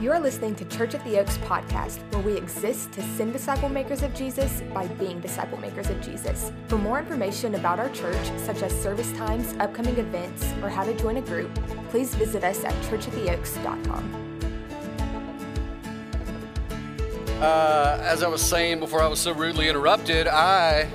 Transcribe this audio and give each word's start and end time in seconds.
You're 0.00 0.20
listening 0.20 0.54
to 0.54 0.64
Church 0.66 0.94
at 0.94 1.02
the 1.04 1.18
Oaks 1.18 1.38
podcast, 1.38 1.98
where 2.12 2.22
we 2.22 2.36
exist 2.36 2.92
to 2.92 3.02
send 3.02 3.32
disciple 3.32 3.68
makers 3.68 4.04
of 4.04 4.14
Jesus 4.14 4.62
by 4.72 4.86
being 4.86 5.18
disciple 5.18 5.58
makers 5.58 5.90
of 5.90 6.00
Jesus. 6.00 6.52
For 6.68 6.78
more 6.78 7.00
information 7.00 7.56
about 7.56 7.80
our 7.80 7.88
church, 7.90 8.30
such 8.36 8.62
as 8.62 8.72
service 8.80 9.12
times, 9.14 9.56
upcoming 9.58 9.98
events, 9.98 10.44
or 10.62 10.68
how 10.68 10.84
to 10.84 10.94
join 10.94 11.16
a 11.16 11.20
group, 11.20 11.52
please 11.90 12.14
visit 12.14 12.44
us 12.44 12.62
at 12.62 12.72
churchattheoaks.com. 12.84 14.28
Uh, 17.40 17.98
as 18.02 18.22
I 18.22 18.28
was 18.28 18.40
saying 18.40 18.78
before 18.78 19.02
I 19.02 19.08
was 19.08 19.18
so 19.18 19.32
rudely 19.32 19.68
interrupted, 19.68 20.28
I, 20.28 20.88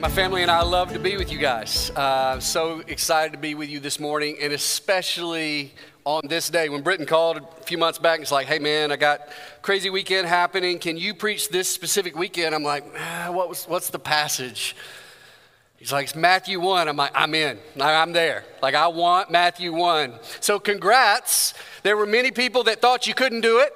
my 0.00 0.08
family 0.08 0.42
and 0.42 0.50
I 0.50 0.62
love 0.62 0.92
to 0.92 1.00
be 1.00 1.16
with 1.16 1.32
you 1.32 1.38
guys. 1.38 1.90
Uh, 1.90 2.38
so 2.38 2.84
excited 2.86 3.32
to 3.32 3.38
be 3.38 3.56
with 3.56 3.68
you 3.68 3.80
this 3.80 3.98
morning, 3.98 4.36
and 4.40 4.52
especially 4.52 5.74
on 6.04 6.22
this 6.28 6.48
day 6.48 6.68
when 6.68 6.82
Britton 6.82 7.04
called 7.04 7.38
a 7.38 7.64
few 7.64 7.78
months 7.78 7.98
back 7.98 8.14
and 8.14 8.22
it's 8.22 8.30
like, 8.30 8.46
hey 8.46 8.60
man, 8.60 8.92
I 8.92 8.96
got 8.96 9.28
crazy 9.60 9.90
weekend 9.90 10.28
happening. 10.28 10.78
Can 10.78 10.96
you 10.96 11.14
preach 11.14 11.48
this 11.48 11.68
specific 11.68 12.16
weekend? 12.16 12.54
I'm 12.54 12.62
like, 12.62 12.84
ah, 12.96 13.30
what 13.32 13.48
was, 13.48 13.64
what's 13.64 13.90
the 13.90 13.98
passage? 13.98 14.76
He's 15.78 15.92
like, 15.92 16.04
it's 16.04 16.14
Matthew 16.14 16.60
1. 16.60 16.88
I'm 16.88 16.96
like, 16.96 17.12
I'm 17.14 17.34
in. 17.34 17.58
I'm 17.80 18.12
there. 18.12 18.44
Like, 18.62 18.76
I 18.76 18.86
want 18.86 19.32
Matthew 19.32 19.72
1. 19.72 20.14
So, 20.40 20.58
congrats. 20.60 21.54
There 21.82 21.96
were 21.96 22.06
many 22.06 22.30
people 22.30 22.64
that 22.64 22.80
thought 22.80 23.06
you 23.06 23.14
couldn't 23.14 23.40
do 23.40 23.60
it. 23.60 23.72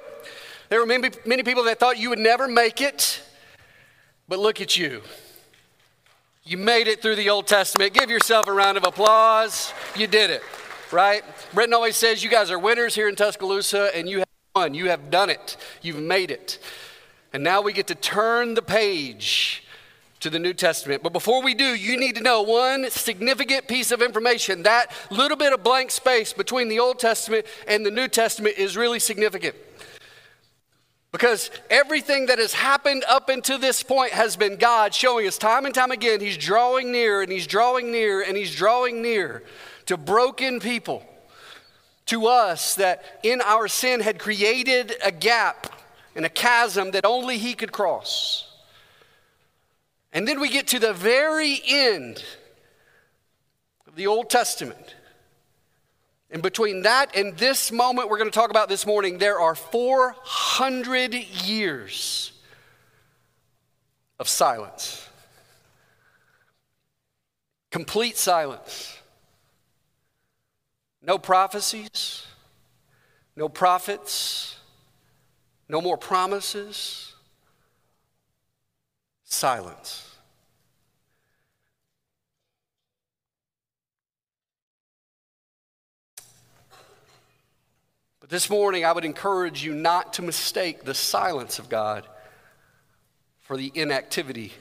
There 0.69 0.79
were 0.79 0.85
many, 0.85 1.11
many 1.25 1.43
people 1.43 1.63
that 1.63 1.79
thought 1.79 1.97
you 1.97 2.09
would 2.09 2.19
never 2.19 2.47
make 2.47 2.81
it. 2.81 3.21
But 4.27 4.39
look 4.39 4.59
at 4.59 4.75
you. 4.75 5.01
You 6.45 6.57
made 6.57 6.87
it 6.87 7.01
through 7.01 7.15
the 7.15 7.29
Old 7.29 7.47
Testament. 7.47 7.93
Give 7.93 8.09
yourself 8.09 8.47
a 8.47 8.53
round 8.53 8.77
of 8.77 8.85
applause. 8.85 9.73
You 9.95 10.07
did 10.07 10.29
it 10.29 10.43
right? 10.93 11.23
Britton 11.53 11.73
always 11.73 11.97
says, 11.97 12.23
You 12.23 12.29
guys 12.29 12.51
are 12.51 12.59
winners 12.59 12.95
here 12.95 13.09
in 13.09 13.15
Tuscaloosa, 13.15 13.95
and 13.95 14.07
you 14.07 14.19
have 14.19 14.27
won. 14.55 14.73
You 14.73 14.89
have 14.89 15.09
done 15.09 15.29
it. 15.29 15.57
You've 15.81 16.01
made 16.01 16.31
it. 16.31 16.59
And 17.33 17.43
now 17.43 17.61
we 17.61 17.73
get 17.73 17.87
to 17.87 17.95
turn 17.95 18.53
the 18.53 18.61
page 18.61 19.63
to 20.19 20.29
the 20.29 20.39
New 20.39 20.53
Testament. 20.53 21.03
But 21.03 21.11
before 21.11 21.41
we 21.41 21.53
do, 21.53 21.65
you 21.65 21.97
need 21.99 22.15
to 22.15 22.21
know 22.21 22.43
one 22.43 22.89
significant 22.91 23.67
piece 23.67 23.91
of 23.91 24.01
information. 24.01 24.63
That 24.63 24.91
little 25.09 25.35
bit 25.35 25.51
of 25.51 25.63
blank 25.63 25.91
space 25.91 26.31
between 26.31 26.69
the 26.69 26.79
Old 26.79 26.99
Testament 26.99 27.45
and 27.67 27.85
the 27.85 27.91
New 27.91 28.07
Testament 28.07 28.57
is 28.57 28.77
really 28.77 28.99
significant. 28.99 29.55
Because 31.13 31.51
everything 31.69 32.25
that 32.25 32.39
has 32.39 32.53
happened 32.53 33.05
up 33.07 33.29
until 33.29 33.59
this 33.59 33.83
point 33.83 34.13
has 34.13 34.35
been 34.35 34.55
God 34.55 34.95
showing 34.95 35.27
us 35.27 35.37
time 35.37 35.65
and 35.65 35.73
time 35.73 35.91
again, 35.91 36.19
He's 36.19 36.37
drawing 36.37 36.91
near 36.91 37.21
and 37.21 37.31
He's 37.31 37.45
drawing 37.45 37.91
near 37.91 38.23
and 38.23 38.35
He's 38.35 38.53
drawing 38.53 39.03
near 39.03 39.43
to 39.85 39.95
broken 39.95 40.59
people, 40.59 41.05
to 42.07 42.25
us 42.25 42.73
that 42.75 43.19
in 43.21 43.41
our 43.41 43.67
sin 43.67 43.99
had 43.99 44.17
created 44.17 44.95
a 45.03 45.11
gap 45.11 45.67
and 46.15 46.25
a 46.25 46.29
chasm 46.29 46.89
that 46.91 47.05
only 47.05 47.37
He 47.37 47.53
could 47.53 47.71
cross. 47.71 48.51
And 50.13 50.27
then 50.27 50.41
we 50.41 50.49
get 50.49 50.67
to 50.69 50.79
the 50.79 50.93
very 50.93 51.61
end 51.67 52.23
of 53.85 53.95
the 53.95 54.07
Old 54.07 54.31
Testament. 54.31 54.95
And 56.33 56.41
between 56.41 56.81
that 56.81 57.15
and 57.15 57.37
this 57.37 57.71
moment 57.71 58.09
we're 58.09 58.17
going 58.17 58.29
to 58.29 58.35
talk 58.35 58.49
about 58.49 58.67
this 58.67 58.87
morning, 58.87 59.19
there 59.19 59.39
are 59.39 59.53
400 59.53 61.13
years 61.13 62.31
of 64.19 64.27
silence. 64.27 65.07
Complete 67.69 68.17
silence. 68.17 68.97
No 71.03 71.19
prophecies, 71.19 72.25
no 73.35 73.47
prophets, 73.47 74.57
no 75.69 75.81
more 75.81 75.97
promises, 75.97 77.13
silence. 79.23 80.12
This 88.33 88.49
morning, 88.49 88.83
I 88.83 88.91
would 88.91 89.05
encourage 89.05 89.63
you 89.63 89.75
not 89.75 90.13
to 90.13 90.23
mistake 90.23 90.85
the 90.85 90.95
silence 90.95 91.59
of 91.59 91.69
God 91.69 92.07
for 93.41 93.55
the 93.55 93.71
inactivity 93.75 94.51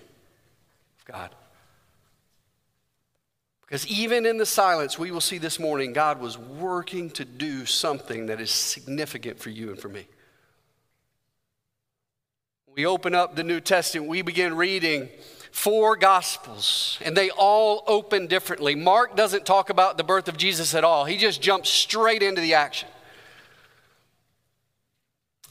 of 0.99 1.07
God. 1.07 1.35
Because 3.63 3.87
even 3.87 4.27
in 4.27 4.37
the 4.37 4.45
silence, 4.45 4.99
we 4.99 5.11
will 5.11 5.23
see 5.23 5.39
this 5.39 5.59
morning, 5.59 5.95
God 5.95 6.21
was 6.21 6.37
working 6.37 7.09
to 7.13 7.25
do 7.25 7.65
something 7.65 8.27
that 8.27 8.43
is 8.43 8.51
significant 8.51 9.39
for 9.39 9.49
you 9.49 9.71
and 9.71 9.79
for 9.79 9.89
me. 9.89 10.07
We 12.75 12.85
open 12.85 13.15
up 13.15 13.37
the 13.37 13.43
New 13.43 13.61
Testament, 13.61 14.07
we 14.07 14.21
begin 14.21 14.55
reading 14.55 15.09
four 15.51 15.97
gospels, 15.97 16.99
and 17.03 17.17
they 17.17 17.31
all 17.31 17.85
open 17.87 18.27
differently. 18.27 18.75
Mark 18.75 19.17
doesn't 19.17 19.47
talk 19.47 19.71
about 19.71 19.97
the 19.97 20.05
birth 20.05 20.29
of 20.29 20.37
Jesus 20.37 20.75
at 20.75 20.85
all, 20.85 21.07
he 21.07 21.17
just 21.17 21.41
jumps 21.41 21.71
straight 21.71 22.23
into 22.23 22.43
the 22.43 22.53
action. 22.53 22.91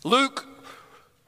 Luke 0.03 0.45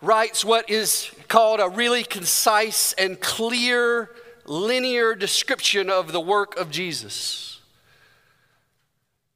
writes 0.02 0.44
what 0.44 0.70
is 0.70 1.12
called 1.28 1.60
a 1.60 1.70
really 1.70 2.04
concise 2.04 2.94
and 2.94 3.20
clear 3.20 4.10
linear 4.46 5.16
description 5.16 5.90
of 5.90 6.12
the 6.12 6.20
work 6.20 6.58
of 6.58 6.70
Jesus. 6.70 7.62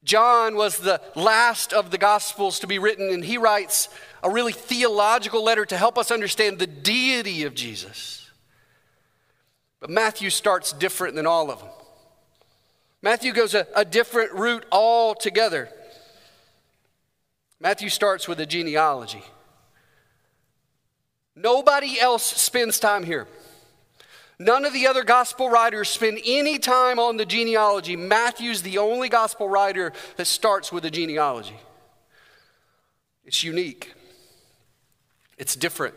John 0.03 0.55
was 0.55 0.77
the 0.77 1.01
last 1.15 1.73
of 1.73 1.91
the 1.91 1.97
Gospels 1.97 2.59
to 2.59 2.67
be 2.67 2.79
written, 2.79 3.09
and 3.09 3.23
he 3.23 3.37
writes 3.37 3.89
a 4.23 4.29
really 4.29 4.53
theological 4.53 5.43
letter 5.43 5.65
to 5.65 5.77
help 5.77 5.97
us 5.97 6.11
understand 6.11 6.59
the 6.59 6.67
deity 6.67 7.43
of 7.43 7.53
Jesus. 7.53 8.29
But 9.79 9.89
Matthew 9.89 10.29
starts 10.29 10.71
different 10.71 11.15
than 11.15 11.27
all 11.27 11.51
of 11.51 11.59
them. 11.59 11.69
Matthew 13.01 13.31
goes 13.31 13.53
a, 13.53 13.67
a 13.75 13.85
different 13.85 14.31
route 14.31 14.65
altogether. 14.71 15.69
Matthew 17.59 17.89
starts 17.89 18.27
with 18.27 18.39
a 18.39 18.45
genealogy. 18.45 19.23
Nobody 21.35 21.99
else 21.99 22.23
spends 22.23 22.79
time 22.79 23.03
here. 23.03 23.27
None 24.39 24.65
of 24.65 24.73
the 24.73 24.85
other 24.85 25.03
gospel 25.03 25.49
writers 25.49 25.89
spend 25.89 26.19
any 26.23 26.59
time 26.59 26.99
on 26.99 27.17
the 27.17 27.25
genealogy. 27.25 27.95
Matthew's 27.95 28.61
the 28.61 28.77
only 28.77 29.09
gospel 29.09 29.49
writer 29.49 29.93
that 30.17 30.25
starts 30.25 30.71
with 30.71 30.85
a 30.85 30.91
genealogy. 30.91 31.57
It's 33.25 33.43
unique, 33.43 33.93
it's 35.37 35.55
different. 35.55 35.95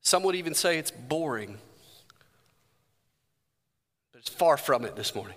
Some 0.00 0.22
would 0.22 0.34
even 0.36 0.54
say 0.54 0.78
it's 0.78 0.90
boring, 0.90 1.58
but 4.12 4.20
it's 4.20 4.30
far 4.30 4.56
from 4.56 4.84
it 4.84 4.96
this 4.96 5.14
morning. 5.14 5.36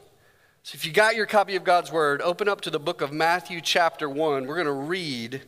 So, 0.70 0.76
if 0.76 0.86
you 0.86 0.92
got 0.92 1.16
your 1.16 1.26
copy 1.26 1.56
of 1.56 1.64
God's 1.64 1.92
Word, 1.92 2.22
open 2.22 2.48
up 2.48 2.62
to 2.62 2.70
the 2.70 2.80
book 2.80 3.02
of 3.02 3.12
Matthew, 3.12 3.60
chapter 3.60 4.08
1. 4.08 4.46
We're 4.46 4.54
going 4.54 4.68
to 4.68 4.72
read 4.72 5.42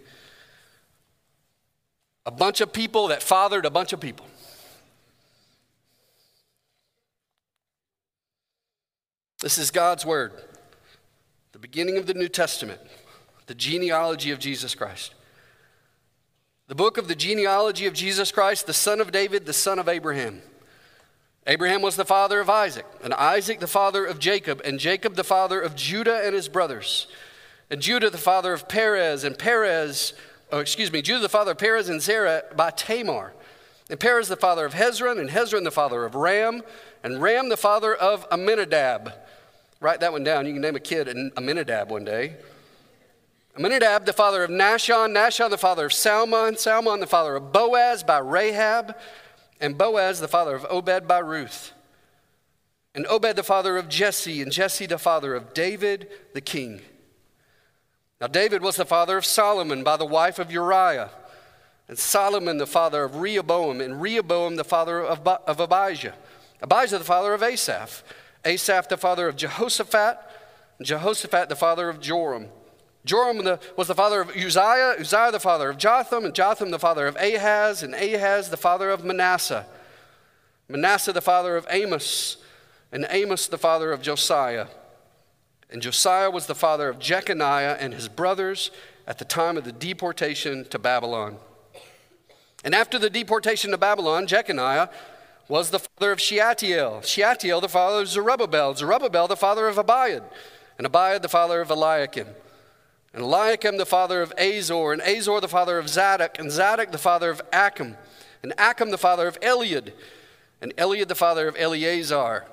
a 2.26 2.32
bunch 2.32 2.60
of 2.60 2.74
people 2.74 3.10
that 3.10 3.22
fathered 3.22 3.68
a 3.68 3.70
bunch 3.70 3.94
of 3.94 4.00
people. 4.00 4.26
This 9.42 9.60
is 9.60 9.70
God's 9.70 10.08
word, 10.08 10.34
the 11.52 11.60
beginning 11.60 12.00
of 12.00 12.08
the 12.08 12.16
New 12.16 12.28
Testament, 12.28 12.82
the 13.46 13.54
genealogy 13.54 14.32
of 14.32 14.40
Jesus 14.40 14.74
Christ. 14.74 15.14
The 16.68 16.74
book 16.74 16.98
of 16.98 17.08
the 17.08 17.14
genealogy 17.16 17.86
of 17.86 17.94
Jesus 17.94 18.32
Christ, 18.32 18.66
the 18.66 18.74
son 18.74 19.00
of 19.00 19.12
David, 19.12 19.46
the 19.46 19.54
son 19.54 19.78
of 19.78 19.88
Abraham. 19.88 20.42
Abraham 21.48 21.82
was 21.82 21.96
the 21.96 22.06
father 22.06 22.40
of 22.40 22.50
Isaac, 22.50 22.86
and 23.04 23.14
Isaac 23.14 23.60
the 23.60 23.68
father 23.68 24.06
of 24.06 24.20
Jacob, 24.20 24.62
and 24.64 24.80
Jacob 24.80 25.16
the 25.16 25.24
father 25.24 25.60
of 25.60 25.76
Judah 25.76 26.22
and 26.24 26.36
his 26.36 26.48
brothers, 26.48 27.08
and 27.70 27.82
Judah 27.82 28.10
the 28.10 28.18
father 28.18 28.54
of 28.54 28.68
Perez, 28.68 29.24
and 29.24 29.38
Perez, 29.38 30.14
oh, 30.52 30.60
excuse 30.60 30.92
me, 30.92 31.02
Judah 31.02 31.22
the 31.22 31.30
father 31.30 31.52
of 31.52 31.58
Perez 31.58 31.90
and 31.90 32.02
Zerah 32.02 32.44
by 32.56 32.70
Tamar, 32.70 33.34
and 33.90 34.00
Perez 34.00 34.28
the 34.28 34.36
father 34.36 34.66
of 34.66 34.74
Hezron, 34.74 35.20
and 35.20 35.30
Hezron 35.30 35.64
the 35.64 35.72
father 35.72 36.06
of 36.06 36.16
Ram, 36.16 36.62
and 37.04 37.22
Ram 37.22 37.50
the 37.50 37.58
father 37.58 37.96
of 37.96 38.28
Amminadab, 38.32 39.14
Write 39.82 40.00
that 40.02 40.12
one 40.12 40.24
down. 40.24 40.46
You 40.46 40.54
can 40.54 40.62
name 40.62 40.76
a 40.76 40.80
kid 40.80 41.08
Amminadab 41.36 41.90
one 41.90 42.06
day. 42.06 42.36
Amminadab, 43.58 44.06
the 44.06 44.14
father 44.14 44.44
of 44.44 44.52
Nahshon, 44.52 45.10
Nahshon, 45.10 45.50
the 45.50 45.58
father 45.58 45.88
of 45.88 45.94
Salmon, 45.94 46.56
Salmon, 46.56 47.00
the 47.00 47.08
father 47.08 47.36
of 47.36 47.52
Boaz 47.52 48.04
by 48.04 48.20
Rahab, 48.20 48.96
and 49.62 49.78
Boaz, 49.78 50.20
the 50.20 50.28
father 50.28 50.56
of 50.56 50.66
Obed 50.70 51.08
by 51.08 51.20
Ruth. 51.20 51.72
And 52.94 53.08
Obed, 53.08 53.36
the 53.36 53.44
father 53.44 53.78
of 53.78 53.88
Jesse, 53.88 54.42
and 54.42 54.52
Jesse, 54.52 54.86
the 54.86 54.98
father 54.98 55.34
of 55.34 55.54
David, 55.54 56.10
the 56.34 56.42
king. 56.42 56.82
Now, 58.20 58.28
David 58.28 58.62
was 58.62 58.76
the 58.76 58.86
father 58.86 59.18
of 59.18 59.26
Solomon 59.26 59.84
by 59.84 59.98
the 59.98 60.06
wife 60.06 60.40
of 60.40 60.52
Uriah, 60.52 61.12
and 61.88 61.98
Solomon, 61.98 62.58
the 62.58 62.68
father 62.68 63.04
of 63.04 63.18
Rehoboam, 63.18 63.80
and 63.80 64.02
Rehoboam, 64.02 64.56
the 64.56 64.64
father 64.64 65.02
of, 65.02 65.26
of 65.26 65.60
Abijah, 65.60 66.16
Abijah, 66.62 66.98
the 66.98 67.04
father 67.04 67.34
of 67.34 67.42
Asaph. 67.42 68.04
Asaph, 68.44 68.90
the 68.90 68.98
father 68.98 69.28
of 69.28 69.36
Jehoshaphat, 69.36 70.18
Jehoshaphat 70.82 71.50
the 71.50 71.56
father 71.56 71.90
of 71.90 72.00
Joram. 72.00 72.48
Joram 73.04 73.44
the, 73.44 73.60
was 73.76 73.88
the 73.88 73.96
father 73.96 74.22
of 74.22 74.30
Uzziah, 74.30 74.96
Uzziah 75.00 75.32
the 75.32 75.40
father 75.40 75.70
of 75.70 75.78
Jotham, 75.78 76.26
and 76.26 76.36
Jotham 76.36 76.70
the 76.70 76.80
father 76.80 77.08
of 77.08 77.16
Ahaz, 77.16 77.82
and 77.82 77.96
Ahaz 77.96 78.50
the 78.50 78.58
father 78.58 78.92
of 78.92 79.04
Manasseh. 79.04 79.66
Manasseh 80.70 81.12
the 81.12 81.22
father 81.22 81.56
of 81.56 81.66
Amos, 81.70 82.38
and 82.92 83.06
Amos 83.10 83.48
the 83.48 83.58
father 83.58 83.92
of 83.92 84.02
Josiah. 84.02 84.68
And 85.72 85.82
Josiah 85.82 86.30
was 86.30 86.46
the 86.46 86.56
father 86.56 86.90
of 86.90 87.00
Jeconiah 87.00 87.78
and 87.80 87.94
his 87.94 88.08
brothers 88.08 88.72
at 89.08 89.18
the 89.18 89.26
time 89.26 89.58
of 89.58 89.64
the 89.64 89.72
deportation 89.72 90.66
to 90.66 90.78
Babylon. 90.78 91.38
And 92.64 92.76
after 92.76 93.00
the 93.00 93.10
deportation 93.10 93.72
to 93.72 93.78
Babylon, 93.78 94.28
Jeconiah 94.28 94.90
was 95.48 95.72
the 95.72 95.80
father 95.80 96.12
of 96.12 96.20
Shealtiel, 96.20 97.02
Shealtiel 97.02 97.62
the 97.62 97.70
father 97.70 98.04
of 98.04 98.08
Zerubbabel, 98.08 98.76
Zerubbabel 98.76 99.28
the 99.28 99.36
father 99.36 99.68
of 99.68 99.78
Abiud, 99.78 100.24
and 100.78 100.88
Abiud 100.88 101.22
the 101.22 101.30
father 101.30 101.62
of 101.62 101.72
Eliakim, 101.72 102.28
and 103.14 103.24
Eliakim 103.24 103.78
the 103.78 103.86
father 103.86 104.22
of 104.22 104.34
Azor, 104.38 104.94
and 104.94 105.02
Azor 105.02 105.42
the 105.42 105.48
father 105.48 105.78
of 105.78 105.90
Zadok, 105.90 106.40
and 106.40 106.52
Zadok 106.52 106.92
the 106.92 106.98
father 106.98 107.30
of 107.30 107.42
Achim, 107.52 107.98
and 108.42 108.54
Achim 108.58 108.90
the 108.90 108.98
father 108.98 109.28
of 109.28 109.40
Eliud, 109.42 109.92
and 110.62 110.76
Eliud 110.78 111.08
the 111.08 111.16
father 111.16 111.48
of 111.48 111.56
Eleazar, 111.58 112.46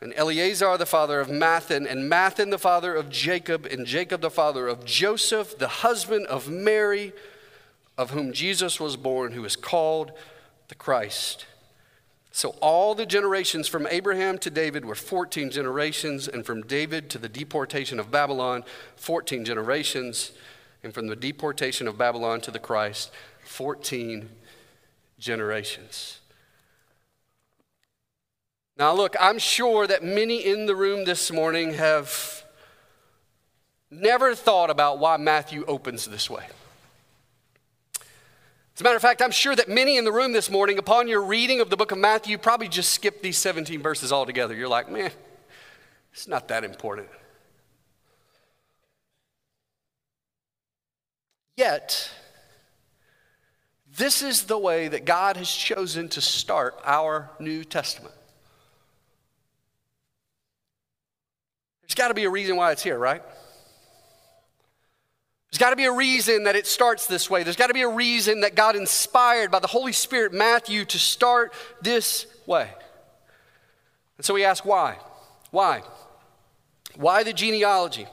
and 0.00 0.12
Eleazar 0.16 0.76
the 0.76 0.86
father 0.86 1.20
of 1.20 1.28
Matthan, 1.28 1.90
and 1.90 2.10
Matthan 2.10 2.50
the 2.50 2.58
father 2.58 2.94
of 2.94 3.08
Jacob, 3.08 3.64
and 3.64 3.86
Jacob 3.86 4.20
the 4.20 4.30
father 4.30 4.68
of 4.68 4.84
Joseph, 4.84 5.58
the 5.58 5.68
husband 5.68 6.26
of 6.26 6.50
Mary, 6.50 7.12
of 7.96 8.10
whom 8.10 8.32
Jesus 8.32 8.78
was 8.78 8.96
born, 8.96 9.32
who 9.32 9.44
is 9.44 9.56
called 9.56 10.12
the 10.68 10.74
Christ. 10.74 11.46
So 12.36 12.56
all 12.60 12.96
the 12.96 13.06
generations 13.06 13.68
from 13.68 13.86
Abraham 13.86 14.38
to 14.38 14.50
David 14.50 14.84
were 14.84 14.96
14 14.96 15.52
generations, 15.52 16.26
and 16.26 16.44
from 16.44 16.62
David 16.62 17.08
to 17.10 17.18
the 17.18 17.28
deportation 17.28 18.00
of 18.00 18.10
Babylon, 18.10 18.64
14 18.96 19.44
generations, 19.44 20.32
and 20.82 20.92
from 20.92 21.06
the 21.06 21.14
deportation 21.14 21.86
of 21.86 21.96
Babylon 21.96 22.40
to 22.40 22.50
the 22.50 22.58
Christ, 22.58 23.12
14 23.44 24.28
generations. 25.16 26.18
Now, 28.76 28.92
look, 28.94 29.14
I'm 29.20 29.38
sure 29.38 29.86
that 29.86 30.02
many 30.02 30.44
in 30.44 30.66
the 30.66 30.74
room 30.74 31.04
this 31.04 31.30
morning 31.30 31.74
have 31.74 32.42
never 33.92 34.34
thought 34.34 34.70
about 34.70 34.98
why 34.98 35.18
Matthew 35.18 35.64
opens 35.66 36.06
this 36.06 36.28
way. 36.28 36.46
As 38.74 38.80
a 38.80 38.84
matter 38.84 38.96
of 38.96 39.02
fact, 39.02 39.22
I'm 39.22 39.30
sure 39.30 39.54
that 39.54 39.68
many 39.68 39.96
in 39.96 40.04
the 40.04 40.10
room 40.10 40.32
this 40.32 40.50
morning, 40.50 40.78
upon 40.78 41.06
your 41.06 41.22
reading 41.22 41.60
of 41.60 41.70
the 41.70 41.76
book 41.76 41.92
of 41.92 41.98
Matthew, 41.98 42.36
probably 42.38 42.66
just 42.66 42.90
skipped 42.90 43.22
these 43.22 43.38
17 43.38 43.80
verses 43.80 44.10
altogether. 44.10 44.52
You're 44.52 44.66
like, 44.66 44.90
man, 44.90 45.12
it's 46.12 46.26
not 46.26 46.48
that 46.48 46.64
important. 46.64 47.08
Yet, 51.56 52.10
this 53.96 54.22
is 54.22 54.42
the 54.44 54.58
way 54.58 54.88
that 54.88 55.04
God 55.04 55.36
has 55.36 55.48
chosen 55.48 56.08
to 56.08 56.20
start 56.20 56.74
our 56.84 57.30
New 57.38 57.62
Testament. 57.62 58.14
There's 61.82 61.94
got 61.94 62.08
to 62.08 62.14
be 62.14 62.24
a 62.24 62.30
reason 62.30 62.56
why 62.56 62.72
it's 62.72 62.82
here, 62.82 62.98
right? 62.98 63.22
There's 65.54 65.60
got 65.60 65.70
to 65.70 65.76
be 65.76 65.84
a 65.84 65.92
reason 65.92 66.42
that 66.44 66.56
it 66.56 66.66
starts 66.66 67.06
this 67.06 67.30
way. 67.30 67.44
There's 67.44 67.54
got 67.54 67.68
to 67.68 67.74
be 67.74 67.82
a 67.82 67.88
reason 67.88 68.40
that 68.40 68.56
God 68.56 68.74
inspired 68.74 69.52
by 69.52 69.60
the 69.60 69.68
Holy 69.68 69.92
Spirit 69.92 70.32
Matthew 70.32 70.84
to 70.86 70.98
start 70.98 71.52
this 71.80 72.26
way. 72.44 72.68
And 74.16 74.26
so 74.26 74.34
we 74.34 74.44
ask 74.44 74.64
why? 74.64 74.98
Why? 75.52 75.82
Why 76.96 77.22
the 77.22 77.32
genealogy? 77.32 78.08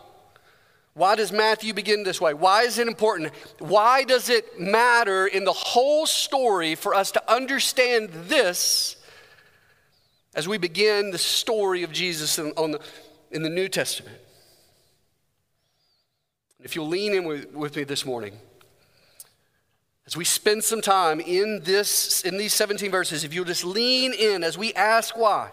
Why 0.93 1.15
does 1.15 1.31
Matthew 1.31 1.73
begin 1.73 2.03
this 2.03 2.21
way? 2.21 2.35
Why 2.35 2.61
is 2.61 2.77
it 2.77 2.87
important? 2.87 3.33
Why 3.57 4.03
does 4.03 4.29
it 4.29 4.59
matter 4.59 5.25
in 5.25 5.43
the 5.43 5.51
whole 5.51 6.05
story 6.05 6.75
for 6.75 6.93
us 6.93 7.09
to 7.13 7.31
understand 7.33 8.09
this 8.27 8.97
as 10.35 10.47
we 10.47 10.59
begin 10.59 11.09
the 11.09 11.17
story 11.17 11.81
of 11.81 11.91
Jesus 11.91 12.37
on 12.37 12.71
the 12.73 12.79
in 13.31 13.41
the 13.41 13.49
New 13.49 13.67
Testament. 13.67 14.17
If 16.63 16.75
you'll 16.75 16.87
lean 16.87 17.13
in 17.13 17.23
with, 17.23 17.53
with 17.53 17.75
me 17.75 17.83
this 17.83 18.05
morning, 18.05 18.33
as 20.05 20.15
we 20.15 20.25
spend 20.25 20.63
some 20.63 20.81
time 20.81 21.19
in 21.19 21.61
this 21.63 22.21
in 22.21 22.37
these 22.37 22.53
17 22.53 22.91
verses, 22.91 23.23
if 23.23 23.33
you'll 23.33 23.45
just 23.45 23.63
lean 23.63 24.13
in 24.13 24.43
as 24.43 24.57
we 24.57 24.73
ask 24.73 25.17
why, 25.17 25.51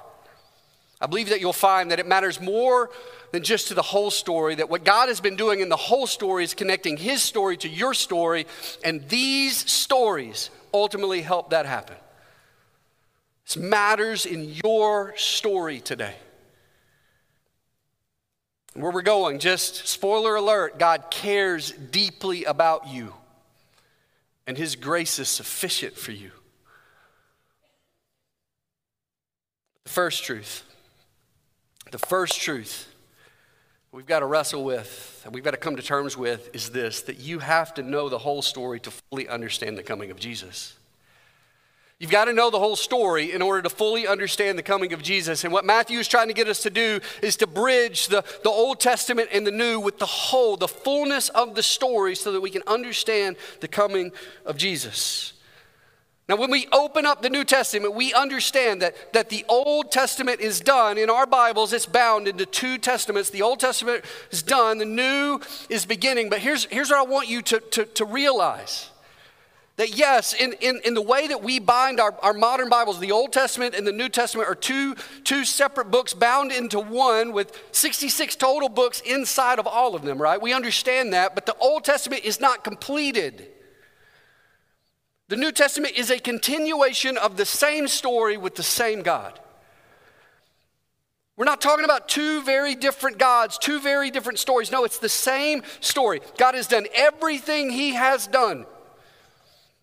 I 1.00 1.06
believe 1.06 1.28
that 1.30 1.40
you'll 1.40 1.52
find 1.52 1.90
that 1.90 2.00
it 2.00 2.06
matters 2.06 2.40
more 2.40 2.90
than 3.30 3.42
just 3.42 3.68
to 3.68 3.74
the 3.74 3.82
whole 3.82 4.10
story, 4.10 4.54
that 4.56 4.68
what 4.68 4.84
God 4.84 5.08
has 5.08 5.20
been 5.20 5.36
doing 5.36 5.60
in 5.60 5.68
the 5.68 5.76
whole 5.76 6.06
story 6.06 6.44
is 6.44 6.54
connecting 6.54 6.96
his 6.96 7.22
story 7.22 7.56
to 7.58 7.68
your 7.68 7.94
story, 7.94 8.46
and 8.84 9.08
these 9.08 9.70
stories 9.70 10.50
ultimately 10.74 11.22
help 11.22 11.50
that 11.50 11.66
happen. 11.66 11.96
This 13.46 13.56
matters 13.56 14.26
in 14.26 14.54
your 14.64 15.14
story 15.16 15.80
today. 15.80 16.16
Where 18.74 18.92
we're 18.92 19.02
going, 19.02 19.38
just 19.38 19.86
spoiler 19.86 20.36
alert 20.36 20.78
God 20.78 21.10
cares 21.10 21.72
deeply 21.72 22.44
about 22.44 22.88
you, 22.88 23.12
and 24.46 24.56
His 24.56 24.76
grace 24.76 25.18
is 25.18 25.28
sufficient 25.28 25.96
for 25.96 26.12
you. 26.12 26.30
The 29.84 29.90
first 29.90 30.24
truth, 30.24 30.62
the 31.90 31.98
first 31.98 32.40
truth 32.40 32.86
we've 33.90 34.06
got 34.06 34.20
to 34.20 34.26
wrestle 34.26 34.64
with, 34.64 35.22
and 35.24 35.34
we've 35.34 35.42
got 35.44 35.52
to 35.52 35.56
come 35.56 35.76
to 35.76 35.82
terms 35.82 36.16
with, 36.16 36.54
is 36.54 36.70
this 36.70 37.02
that 37.02 37.18
you 37.18 37.38
have 37.38 37.74
to 37.74 37.82
know 37.82 38.08
the 38.08 38.18
whole 38.18 38.42
story 38.42 38.80
to 38.80 38.90
fully 38.90 39.28
understand 39.28 39.78
the 39.78 39.82
coming 39.82 40.10
of 40.10 40.18
Jesus. 40.18 40.76
You've 41.98 42.12
got 42.12 42.26
to 42.26 42.32
know 42.32 42.48
the 42.48 42.60
whole 42.60 42.76
story 42.76 43.32
in 43.32 43.42
order 43.42 43.62
to 43.62 43.70
fully 43.70 44.06
understand 44.06 44.56
the 44.56 44.62
coming 44.62 44.92
of 44.92 45.02
Jesus. 45.02 45.42
And 45.42 45.52
what 45.52 45.64
Matthew 45.64 45.98
is 45.98 46.06
trying 46.06 46.28
to 46.28 46.34
get 46.34 46.46
us 46.46 46.62
to 46.62 46.70
do 46.70 47.00
is 47.22 47.36
to 47.38 47.46
bridge 47.48 48.06
the, 48.06 48.22
the 48.44 48.50
Old 48.50 48.78
Testament 48.78 49.30
and 49.32 49.44
the 49.44 49.50
New 49.50 49.80
with 49.80 49.98
the 49.98 50.06
whole, 50.06 50.56
the 50.56 50.68
fullness 50.68 51.28
of 51.30 51.56
the 51.56 51.62
story, 51.62 52.14
so 52.14 52.30
that 52.30 52.40
we 52.40 52.50
can 52.50 52.62
understand 52.68 53.36
the 53.58 53.66
coming 53.66 54.12
of 54.46 54.56
Jesus. 54.56 55.32
Now, 56.28 56.36
when 56.36 56.52
we 56.52 56.68
open 56.72 57.04
up 57.04 57.20
the 57.20 57.30
New 57.30 57.42
Testament, 57.42 57.94
we 57.94 58.14
understand 58.14 58.80
that, 58.82 59.12
that 59.12 59.28
the 59.28 59.44
Old 59.48 59.90
Testament 59.90 60.40
is 60.40 60.60
done. 60.60 60.98
In 60.98 61.10
our 61.10 61.26
Bibles, 61.26 61.72
it's 61.72 61.86
bound 61.86 62.28
into 62.28 62.46
two 62.46 62.78
testaments. 62.78 63.30
The 63.30 63.42
Old 63.42 63.58
Testament 63.58 64.04
is 64.30 64.44
done, 64.44 64.78
the 64.78 64.84
New 64.84 65.40
is 65.68 65.84
beginning. 65.84 66.28
But 66.28 66.40
here's, 66.40 66.66
here's 66.66 66.90
what 66.90 66.98
I 66.98 67.10
want 67.10 67.28
you 67.28 67.42
to, 67.42 67.58
to, 67.58 67.84
to 67.86 68.04
realize 68.04 68.90
that 69.78 69.96
yes, 69.96 70.34
in, 70.34 70.54
in, 70.54 70.80
in 70.84 70.94
the 70.94 71.00
way 71.00 71.28
that 71.28 71.40
we 71.40 71.60
bind 71.60 72.00
our, 72.00 72.12
our 72.20 72.34
modern 72.34 72.68
Bibles, 72.68 72.98
the 72.98 73.12
Old 73.12 73.32
Testament 73.32 73.76
and 73.76 73.86
the 73.86 73.92
New 73.92 74.08
Testament 74.08 74.48
are 74.48 74.56
two, 74.56 74.96
two 75.22 75.44
separate 75.44 75.88
books 75.88 76.12
bound 76.12 76.50
into 76.50 76.80
one 76.80 77.32
with 77.32 77.56
66 77.70 78.34
total 78.34 78.68
books 78.68 79.00
inside 79.02 79.60
of 79.60 79.68
all 79.68 79.94
of 79.94 80.02
them, 80.02 80.20
right? 80.20 80.42
We 80.42 80.52
understand 80.52 81.12
that, 81.12 81.36
but 81.36 81.46
the 81.46 81.54
Old 81.58 81.84
Testament 81.84 82.24
is 82.24 82.40
not 82.40 82.64
completed. 82.64 83.46
The 85.28 85.36
New 85.36 85.52
Testament 85.52 85.96
is 85.96 86.10
a 86.10 86.18
continuation 86.18 87.16
of 87.16 87.36
the 87.36 87.46
same 87.46 87.86
story 87.86 88.36
with 88.36 88.56
the 88.56 88.64
same 88.64 89.02
God. 89.02 89.38
We're 91.36 91.44
not 91.44 91.60
talking 91.60 91.84
about 91.84 92.08
two 92.08 92.42
very 92.42 92.74
different 92.74 93.18
gods, 93.18 93.58
two 93.58 93.78
very 93.78 94.10
different 94.10 94.40
stories. 94.40 94.72
No, 94.72 94.82
it's 94.82 94.98
the 94.98 95.08
same 95.08 95.62
story. 95.78 96.20
God 96.36 96.56
has 96.56 96.66
done 96.66 96.88
everything 96.92 97.70
He 97.70 97.92
has 97.92 98.26
done 98.26 98.66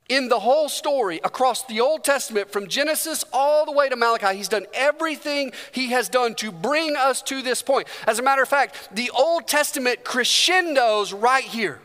in 0.08 0.30
the 0.30 0.40
whole 0.40 0.70
story 0.70 1.20
across 1.24 1.64
the 1.64 1.80
Old 1.80 2.04
Testament 2.04 2.52
from 2.52 2.68
Genesis 2.68 3.26
all 3.34 3.66
the 3.66 3.72
way 3.72 3.90
to 3.90 3.96
Malachi. 3.96 4.38
He's 4.38 4.48
done 4.48 4.66
everything 4.74 5.52
he 5.72 5.88
has 5.92 6.10
done 6.10 6.36
to 6.36 6.52
bring 6.52 6.96
us 6.96 7.22
to 7.24 7.42
this 7.42 7.62
point. 7.62 7.88
As 8.06 8.20
a 8.20 8.24
matter 8.24 8.44
of 8.44 8.50
fact, 8.50 8.90
the 8.96 9.10
Old 9.10 9.48
Testament 9.48 10.04
crescendos 10.04 11.12
right 11.12 11.44
here 11.44 11.80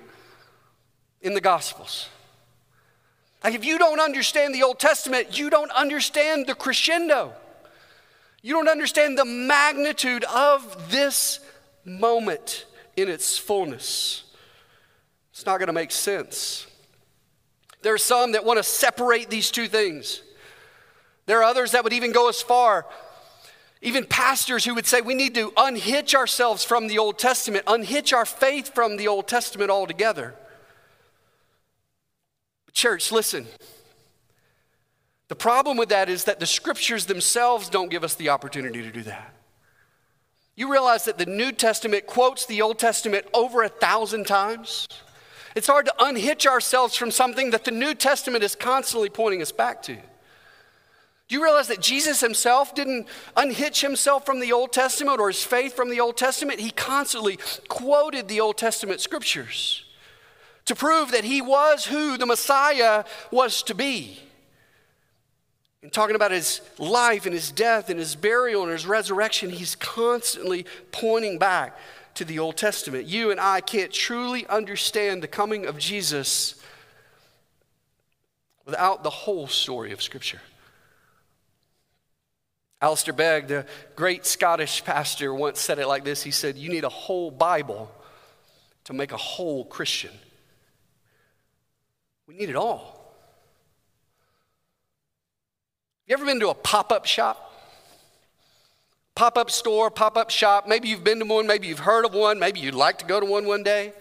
in 1.23 1.35
the 1.35 1.41
Gospels. 1.41 2.09
Like, 3.43 3.55
if 3.55 3.65
you 3.65 3.79
don't 3.79 4.01
understand 4.01 4.55
the 4.55 4.63
Old 4.63 4.79
Testament, 4.79 5.39
you 5.39 5.49
don't 5.49 5.71
understand 5.71 6.47
the 6.47 6.55
crescendo. 6.55 7.33
You 8.43 8.55
don't 8.55 8.69
understand 8.69 9.17
the 9.17 9.25
magnitude 9.25 10.25
of 10.25 10.91
this 10.91 11.41
moment 11.87 12.67
in 12.97 13.09
its 13.09 13.39
fullness. 13.39 14.25
It's 15.33 15.47
not 15.47 15.59
going 15.59 15.69
to 15.69 15.73
make 15.73 15.91
sense. 15.91 16.67
There 17.83 17.95
are 17.95 17.99
some 17.99 18.33
that 18.33 18.45
want 18.45 18.59
to 18.59 18.63
separate 18.63 19.31
these 19.31 19.51
two 19.51 19.69
things. 19.69 20.23
There 21.27 21.39
are 21.39 21.45
others 21.45 21.73
that 21.73 21.85
would 21.85 21.93
even 21.93 22.13
go 22.13 22.29
as 22.29 22.43
far, 22.43 22.87
even 23.83 24.05
pastors 24.05 24.65
who 24.65 24.75
would 24.75 24.87
say 24.87 25.01
we 25.01 25.15
need 25.15 25.35
to 25.37 25.53
unhitch 25.57 26.15
ourselves 26.15 26.65
from 26.65 26.89
the 26.89 26.99
Old 26.99 27.19
Testament, 27.19 27.65
unhitch 27.67 28.13
our 28.13 28.27
faith 28.27 28.75
from 28.75 28.97
the 28.97 29.09
Old 29.09 29.29
Testament 29.29 29.71
altogether. 29.71 30.35
Church, 32.73 33.11
listen. 33.11 33.47
The 35.29 35.37
problem 35.37 35.77
with 35.77 35.91
that 35.91 36.09
is 36.09 36.25
that 36.25 36.41
the 36.41 36.47
scriptures 36.47 37.07
themselves 37.07 37.69
don't 37.69 37.91
give 37.91 38.05
us 38.05 38.15
the 38.15 38.31
opportunity 38.31 38.83
to 38.83 38.91
do 38.91 39.03
that. 39.03 39.35
You 40.57 40.71
realize 40.71 41.05
that 41.05 41.17
the 41.17 41.27
New 41.27 41.53
Testament 41.53 42.07
quotes 42.07 42.47
the 42.47 42.61
Old 42.61 42.79
Testament 42.79 43.27
over 43.33 43.63
a 43.63 43.69
thousand 43.69 44.27
times? 44.27 44.89
It's 45.57 45.67
hard 45.67 45.87
to 45.87 45.95
unhitch 45.99 46.47
ourselves 46.47 46.97
from 46.97 47.11
something 47.11 47.51
that 47.51 47.65
the 47.65 47.71
New 47.71 47.95
Testament 47.95 48.45
is 48.45 48.55
constantly 48.55 49.09
pointing 49.09 49.43
us 49.43 49.53
back 49.53 49.83
to. 49.85 49.95
Do 49.95 51.37
you 51.37 51.43
realize 51.43 51.69
that 51.69 51.81
Jesus 51.81 52.21
himself 52.21 52.75
didn't 52.75 53.07
unhitch 53.37 53.81
himself 53.81 54.27
from 54.27 54.41
the 54.41 54.53
Old 54.53 54.73
Testament 54.73 55.21
or 55.21 55.29
his 55.29 55.45
faith 55.45 55.75
from 55.75 55.89
the 55.89 56.01
Old 56.01 56.17
Testament? 56.17 56.59
He 56.59 56.71
constantly 56.71 57.39
quoted 57.69 58.27
the 58.27 58.41
Old 58.41 58.59
Testament 58.59 59.01
scriptures 59.01 59.85
to 60.67 60.75
prove 60.75 61.13
that 61.13 61.25
he 61.25 61.41
was 61.41 61.85
who 61.85 62.17
the 62.17 62.27
Messiah 62.27 63.05
was 63.31 63.63
to 63.65 63.75
be. 63.75 64.19
And 65.83 65.93
talking 65.93 66.17
about 66.17 66.31
his 66.31 66.61
life 66.79 67.27
and 67.27 67.33
his 67.33 67.51
death 67.51 67.91
and 67.91 67.99
his 67.99 68.15
burial 68.15 68.65
and 68.65 68.73
his 68.73 68.85
resurrection, 68.85 69.51
he's 69.51 69.75
constantly 69.77 70.67
pointing 70.93 71.39
back 71.39 71.79
to 72.15 72.25
the 72.25 72.39
Old 72.39 72.57
Testament. 72.57 73.07
You 73.07 73.31
and 73.31 73.41
I 73.41 73.61
can't 73.61 73.93
truly 73.93 74.47
understand 74.47 75.23
the 75.23 75.29
coming 75.29 75.67
of 75.67 75.79
Jesus 75.79 76.61
without 78.65 79.03
the 79.03 79.11
whole 79.11 79.47
story 79.47 79.93
of 79.93 80.03
Scripture. 80.03 80.41
Alistair 82.83 83.13
Begg, 83.13 83.49
the 83.49 83.67
great 83.95 84.25
Scottish 84.25 84.85
pastor, 84.85 85.35
once 85.35 85.61
said 85.61 85.79
it 85.79 85.87
like 85.87 86.05
this 86.05 86.23
He 86.23 86.31
said, 86.31 86.57
You 86.57 86.71
need 86.71 86.85
a 86.85 86.89
whole 86.89 87.31
Bible 87.31 87.91
to 88.85 88.93
make 88.93 89.13
a 89.13 89.19
whole 89.19 89.65
Christian. 89.65 90.13
We 92.27 92.37
need 92.37 92.49
it 92.49 92.57
all. 92.57 93.15
Have 96.09 96.09
you 96.09 96.15
ever 96.15 96.25
been 96.25 96.41
to 96.41 96.49
a 96.49 96.55
pop 96.55 96.91
up 96.91 97.07
shop? 97.07 97.50
Pop 99.15 99.37
up 99.37 99.51
store, 99.51 99.91
pop 99.91 100.17
up 100.17 100.31
shop. 100.31 100.67
Maybe 100.67 100.89
you've 100.89 101.05
been 101.05 101.19
to 101.19 101.25
one, 101.25 101.47
maybe 101.47 101.67
you've 101.69 101.81
heard 101.81 102.05
of 102.05 102.15
one, 102.15 102.39
maybe 102.39 102.61
you'd 102.61 102.75
like 102.75 102.99
to 102.99 103.05
go 103.05 103.21
to 103.21 103.27
one 103.27 103.47
one 103.47 103.63
day. 103.63 103.93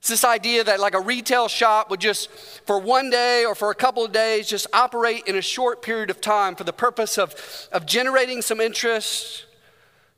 It's 0.00 0.08
this 0.08 0.24
idea 0.24 0.64
that, 0.64 0.80
like 0.80 0.94
a 0.94 1.00
retail 1.00 1.46
shop 1.46 1.90
would 1.90 2.00
just, 2.00 2.30
for 2.66 2.78
one 2.78 3.10
day 3.10 3.44
or 3.44 3.54
for 3.54 3.70
a 3.70 3.74
couple 3.74 4.02
of 4.02 4.12
days, 4.12 4.48
just 4.48 4.66
operate 4.72 5.24
in 5.26 5.36
a 5.36 5.42
short 5.42 5.82
period 5.82 6.08
of 6.08 6.22
time 6.22 6.54
for 6.54 6.64
the 6.64 6.72
purpose 6.72 7.18
of, 7.18 7.34
of 7.70 7.84
generating 7.84 8.40
some 8.40 8.62
interest, 8.62 9.44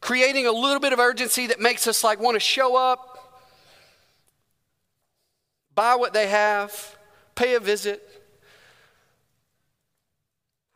creating 0.01 0.47
a 0.47 0.53
little 0.53 0.79
bit 0.79 0.93
of 0.93 1.01
urgency 1.01 1.49
that 1.49 1.59
makes 1.59 1.89
us 1.89 2.05
like 2.05 2.21
want 2.21 2.37
to 2.37 2.41
show 2.41 2.77
up, 2.77 3.43
buy 5.75 5.97
what 5.97 6.13
they 6.13 6.29
have, 6.29 6.97
pay 7.35 7.55
a 7.55 7.61
visit. 7.61 8.09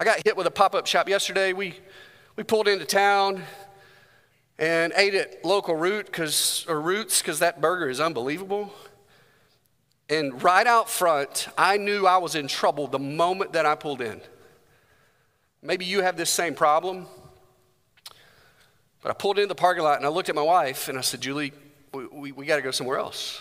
I 0.00 0.04
got 0.04 0.20
hit 0.24 0.36
with 0.36 0.48
a 0.48 0.50
pop 0.50 0.74
up 0.74 0.88
shop 0.88 1.08
yesterday. 1.08 1.52
We, 1.52 1.74
we 2.36 2.42
pulled 2.42 2.68
into 2.68 2.84
town 2.84 3.42
and 4.58 4.92
ate 4.94 5.14
at 5.14 5.44
local 5.44 5.74
root 5.74 6.12
cause, 6.12 6.66
or 6.68 6.80
roots 6.80 7.20
because 7.20 7.38
that 7.38 7.60
burger 7.60 7.88
is 7.88 7.98
unbelievable. 7.98 8.72
And 10.08 10.42
right 10.42 10.66
out 10.66 10.88
front, 10.88 11.48
I 11.58 11.78
knew 11.78 12.06
I 12.06 12.18
was 12.18 12.34
in 12.34 12.46
trouble 12.46 12.86
the 12.86 12.98
moment 12.98 13.54
that 13.54 13.66
I 13.66 13.74
pulled 13.74 14.00
in. 14.00 14.20
Maybe 15.62 15.84
you 15.84 16.02
have 16.02 16.16
this 16.16 16.30
same 16.30 16.54
problem. 16.54 17.06
But 19.02 19.10
I 19.10 19.14
pulled 19.14 19.38
into 19.38 19.48
the 19.48 19.54
parking 19.54 19.82
lot 19.82 19.96
and 19.96 20.06
I 20.06 20.10
looked 20.10 20.28
at 20.28 20.34
my 20.34 20.42
wife 20.42 20.88
and 20.88 20.98
I 20.98 21.00
said, 21.00 21.20
Julie, 21.20 21.52
we, 21.92 22.06
we, 22.06 22.32
we 22.32 22.46
got 22.46 22.56
to 22.56 22.62
go 22.62 22.70
somewhere 22.70 22.98
else. 22.98 23.40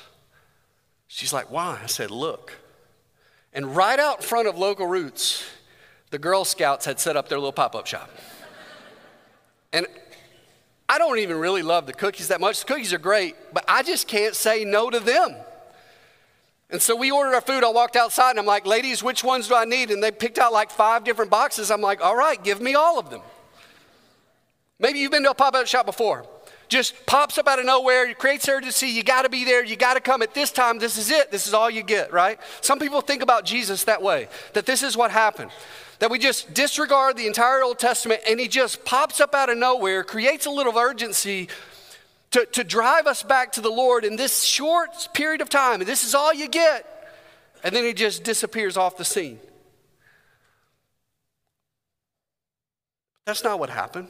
She's 1.08 1.34
like, 1.34 1.52
why? 1.52 1.80
I 1.84 1.88
said, 1.88 2.12
look. 2.12 2.54
And 3.54 3.76
right 3.76 4.00
out 4.00 4.24
front 4.24 4.48
of 4.48 4.58
local 4.58 4.88
roots, 4.88 5.46
the 6.10 6.18
Girl 6.18 6.46
Scouts 6.46 6.86
had 6.86 7.00
set 7.00 7.16
up 7.16 7.30
their 7.30 7.38
little 7.38 7.54
pop 7.54 7.76
up 7.76 7.88
shop. 7.88 8.10
And 9.74 9.88
I 10.88 10.98
don't 10.98 11.20
even 11.20 11.38
really 11.38 11.64
love 11.64 11.86
the 11.86 11.94
cookies 11.94 12.28
that 12.28 12.40
much. 12.40 12.60
The 12.60 12.66
cookies 12.66 12.94
are 12.94 13.00
great, 13.00 13.36
but 13.54 13.66
I 13.68 13.84
just 13.84 14.08
can't 14.08 14.36
say 14.36 14.64
no 14.64 14.90
to 14.90 15.00
them. 15.00 15.36
And 16.70 16.82
so 16.82 16.96
we 16.96 17.12
ordered 17.12 17.36
our 17.36 17.42
food. 17.42 17.64
I 17.64 17.70
walked 17.70 17.96
outside 17.96 18.32
and 18.32 18.40
I'm 18.40 18.46
like, 18.46 18.66
ladies, 18.66 19.04
which 19.04 19.24
ones 19.24 19.48
do 19.48 19.56
I 19.56 19.66
need? 19.66 19.92
And 19.92 20.04
they 20.04 20.12
picked 20.12 20.38
out 20.38 20.52
like 20.52 20.72
five 20.72 21.04
different 21.04 21.32
boxes. 21.32 21.70
I'm 21.72 21.82
like, 21.82 22.02
all 22.02 22.16
right, 22.16 22.44
give 22.44 22.60
me 22.60 22.76
all 22.76 23.00
of 23.00 23.10
them. 23.10 23.22
Maybe 24.80 25.00
you've 25.00 25.12
been 25.12 25.24
to 25.24 25.32
a 25.32 25.36
pop 25.36 25.56
up 25.56 25.68
shop 25.68 25.86
before. 25.86 26.26
Just 26.68 27.06
pops 27.06 27.38
up 27.38 27.48
out 27.48 27.60
of 27.60 27.66
nowhere, 27.66 28.10
it 28.10 28.18
creates 28.18 28.48
urgency. 28.50 28.88
You 28.88 29.04
got 29.04 29.22
to 29.22 29.30
be 29.30 29.44
there. 29.46 29.64
You 29.64 29.76
got 29.76 29.94
to 29.96 30.00
come 30.00 30.22
at 30.22 30.34
this 30.34 30.52
time. 30.52 30.80
This 30.80 30.98
is 30.98 31.12
it. 31.12 31.32
This 31.32 31.48
is 31.48 31.54
all 31.54 31.70
you 31.70 31.84
get, 31.84 32.12
right? 32.12 32.40
Some 32.62 32.80
people 32.80 33.02
think 33.02 33.22
about 33.22 33.46
Jesus 33.46 33.84
that 33.84 34.02
way, 34.02 34.28
that 34.54 34.66
this 34.66 34.84
is 34.84 34.98
what 34.98 35.12
happened. 35.12 35.52
That 36.00 36.12
we 36.12 36.20
just 36.20 36.54
disregard 36.54 37.18
the 37.18 37.28
entire 37.28 37.64
Old 37.64 37.80
Testament 37.80 38.22
and 38.28 38.40
he 38.40 38.48
just 38.48 38.84
pops 38.84 39.22
up 39.22 39.34
out 39.34 39.50
of 39.50 39.58
nowhere, 39.58 40.04
creates 40.04 40.46
a 40.46 40.52
little 40.52 40.78
urgency 40.78 41.48
to, 42.32 42.46
to 42.48 42.64
drive 42.66 43.08
us 43.08 43.24
back 43.24 43.54
to 43.54 43.62
the 43.62 43.70
Lord 43.70 44.04
in 44.04 44.18
this 44.18 44.44
short 44.44 45.08
period 45.14 45.40
of 45.40 45.50
time. 45.50 45.80
And 45.80 45.88
this 45.88 46.04
is 46.04 46.14
all 46.14 46.34
you 46.34 46.50
get. 46.50 46.86
And 47.64 47.74
then 47.74 47.86
he 47.86 47.94
just 47.94 48.24
disappears 48.24 48.76
off 48.76 48.98
the 48.98 49.06
scene. 49.06 49.40
That's 53.26 53.44
not 53.44 53.58
what 53.58 53.70
happened. 53.70 54.10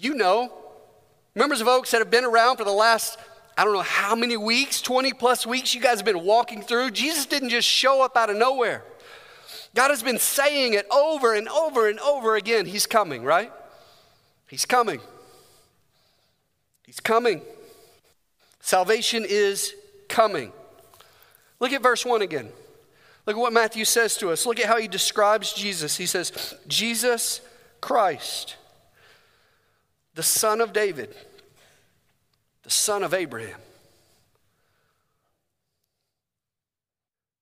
You 0.00 0.14
know, 0.14 0.50
members 1.34 1.60
of 1.60 1.68
Oaks 1.68 1.90
that 1.90 1.98
have 1.98 2.10
been 2.10 2.24
around 2.24 2.56
for 2.56 2.64
the 2.64 2.72
last, 2.72 3.18
I 3.58 3.64
don't 3.64 3.74
know 3.74 3.82
how 3.82 4.14
many 4.14 4.38
weeks, 4.38 4.80
20 4.80 5.12
plus 5.12 5.46
weeks 5.46 5.74
you 5.74 5.80
guys 5.82 5.98
have 5.98 6.06
been 6.06 6.24
walking 6.24 6.62
through. 6.62 6.92
Jesus 6.92 7.26
didn't 7.26 7.50
just 7.50 7.68
show 7.68 8.02
up 8.02 8.16
out 8.16 8.30
of 8.30 8.36
nowhere. 8.38 8.82
God 9.74 9.90
has 9.90 10.02
been 10.02 10.18
saying 10.18 10.72
it 10.72 10.86
over 10.90 11.34
and 11.34 11.50
over 11.50 11.86
and 11.86 12.00
over 12.00 12.36
again. 12.36 12.64
He's 12.64 12.86
coming, 12.86 13.24
right? 13.24 13.52
He's 14.48 14.64
coming. 14.64 15.00
He's 16.86 16.98
coming. 16.98 17.42
Salvation 18.60 19.26
is 19.28 19.74
coming. 20.08 20.50
Look 21.60 21.72
at 21.72 21.82
verse 21.82 22.06
1 22.06 22.22
again. 22.22 22.48
Look 23.26 23.36
at 23.36 23.40
what 23.40 23.52
Matthew 23.52 23.84
says 23.84 24.16
to 24.16 24.30
us. 24.30 24.46
Look 24.46 24.58
at 24.60 24.66
how 24.66 24.78
he 24.78 24.88
describes 24.88 25.52
Jesus. 25.52 25.98
He 25.98 26.06
says, 26.06 26.54
Jesus 26.66 27.42
Christ, 27.82 28.56
the 30.14 30.22
son 30.22 30.60
of 30.60 30.72
David, 30.72 31.14
the 32.62 32.70
son 32.70 33.02
of 33.02 33.14
Abraham. 33.14 33.60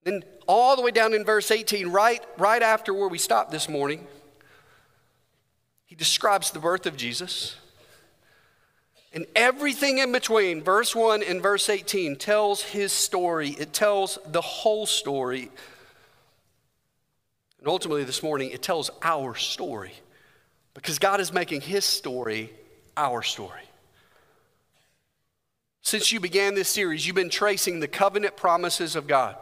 Then 0.04 0.22
all 0.46 0.76
the 0.76 0.82
way 0.82 0.90
down 0.90 1.12
in 1.12 1.25
verse 1.25 1.50
18, 1.50 1.88
right, 1.88 2.22
right 2.38 2.62
after 2.62 2.94
where 2.94 3.08
we 3.08 3.18
stopped 3.18 3.50
this 3.50 3.68
morning, 3.68 4.06
he 5.84 5.94
describes 5.94 6.50
the 6.50 6.58
birth 6.58 6.87
of 6.87 6.96
Jesus. 6.96 7.56
And 9.12 9.26
everything 9.34 9.98
in 9.98 10.12
between, 10.12 10.62
verse 10.62 10.94
1 10.94 11.22
and 11.22 11.42
verse 11.42 11.68
18, 11.68 12.16
tells 12.16 12.62
his 12.62 12.92
story. 12.92 13.50
It 13.50 13.72
tells 13.72 14.18
the 14.26 14.40
whole 14.40 14.87
story. 14.87 15.50
And 17.58 17.66
ultimately, 17.66 18.04
this 18.04 18.22
morning, 18.22 18.50
it 18.50 18.62
tells 18.62 18.90
our 19.02 19.34
story. 19.34 19.92
Because 20.78 21.00
God 21.00 21.18
is 21.18 21.32
making 21.32 21.62
his 21.62 21.85
story 21.85 22.52
our 22.97 23.20
story. 23.20 23.62
Since 25.82 26.12
you 26.12 26.20
began 26.20 26.54
this 26.54 26.68
series, 26.68 27.04
you've 27.04 27.16
been 27.16 27.30
tracing 27.30 27.80
the 27.80 27.88
covenant 27.88 28.37
promises 28.37 28.94
of 28.94 29.08
God. 29.08 29.35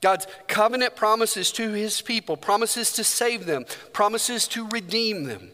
God's 0.00 0.26
covenant 0.48 0.96
promises 0.96 1.52
to 1.52 1.70
his 1.70 2.00
people, 2.00 2.36
promises 2.36 2.92
to 2.94 3.04
save 3.04 3.46
them, 3.46 3.66
promises 3.92 4.48
to 4.48 4.66
redeem 4.66 5.24
them. 5.24 5.52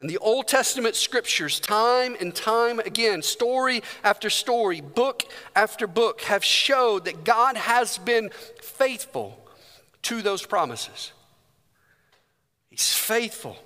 And 0.00 0.08
the 0.08 0.18
Old 0.18 0.46
Testament 0.46 0.94
scriptures, 0.94 1.58
time 1.58 2.16
and 2.20 2.32
time 2.32 2.78
again, 2.78 3.22
story 3.22 3.82
after 4.04 4.30
story, 4.30 4.80
book 4.80 5.24
after 5.56 5.88
book, 5.88 6.20
have 6.20 6.44
showed 6.44 7.06
that 7.06 7.24
God 7.24 7.56
has 7.56 7.98
been 7.98 8.30
faithful 8.60 9.44
to 10.02 10.22
those 10.22 10.46
promises. 10.46 11.10
He's 12.72 12.94
faithful. 12.94 13.58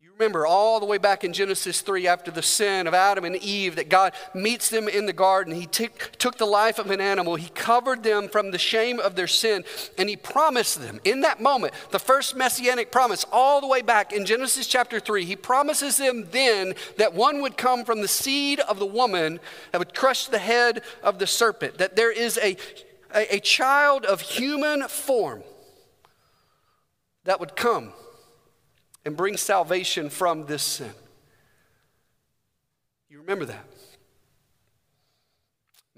You 0.00 0.12
remember, 0.12 0.46
all 0.46 0.80
the 0.80 0.86
way 0.86 0.96
back 0.96 1.24
in 1.24 1.34
Genesis 1.34 1.82
3, 1.82 2.06
after 2.06 2.30
the 2.30 2.40
sin 2.40 2.86
of 2.86 2.94
Adam 2.94 3.26
and 3.26 3.36
Eve, 3.36 3.76
that 3.76 3.90
God 3.90 4.14
meets 4.32 4.70
them 4.70 4.88
in 4.88 5.04
the 5.04 5.12
garden. 5.12 5.54
He 5.54 5.66
t- 5.66 5.90
took 6.16 6.38
the 6.38 6.46
life 6.46 6.78
of 6.78 6.90
an 6.90 7.02
animal, 7.02 7.34
He 7.34 7.50
covered 7.50 8.02
them 8.02 8.30
from 8.30 8.50
the 8.50 8.56
shame 8.56 8.98
of 8.98 9.14
their 9.14 9.26
sin, 9.26 9.62
and 9.98 10.08
He 10.08 10.16
promised 10.16 10.80
them 10.80 11.02
in 11.04 11.20
that 11.20 11.42
moment, 11.42 11.74
the 11.90 11.98
first 11.98 12.34
messianic 12.34 12.90
promise, 12.90 13.26
all 13.30 13.60
the 13.60 13.66
way 13.66 13.82
back 13.82 14.10
in 14.14 14.24
Genesis 14.24 14.66
chapter 14.66 15.00
3, 15.00 15.26
He 15.26 15.36
promises 15.36 15.98
them 15.98 16.28
then 16.30 16.72
that 16.96 17.12
one 17.12 17.42
would 17.42 17.58
come 17.58 17.84
from 17.84 18.00
the 18.00 18.08
seed 18.08 18.58
of 18.60 18.78
the 18.78 18.86
woman 18.86 19.38
that 19.70 19.78
would 19.78 19.94
crush 19.94 20.28
the 20.28 20.38
head 20.38 20.80
of 21.02 21.18
the 21.18 21.26
serpent, 21.26 21.76
that 21.76 21.94
there 21.94 22.10
is 22.10 22.38
a, 22.38 22.56
a, 23.14 23.36
a 23.36 23.40
child 23.40 24.06
of 24.06 24.22
human 24.22 24.88
form 24.88 25.42
that 27.24 27.40
would 27.40 27.56
come 27.56 27.92
and 29.04 29.16
bring 29.16 29.36
salvation 29.36 30.10
from 30.10 30.46
this 30.46 30.62
sin. 30.62 30.92
You 33.08 33.20
remember 33.20 33.44
that? 33.44 33.64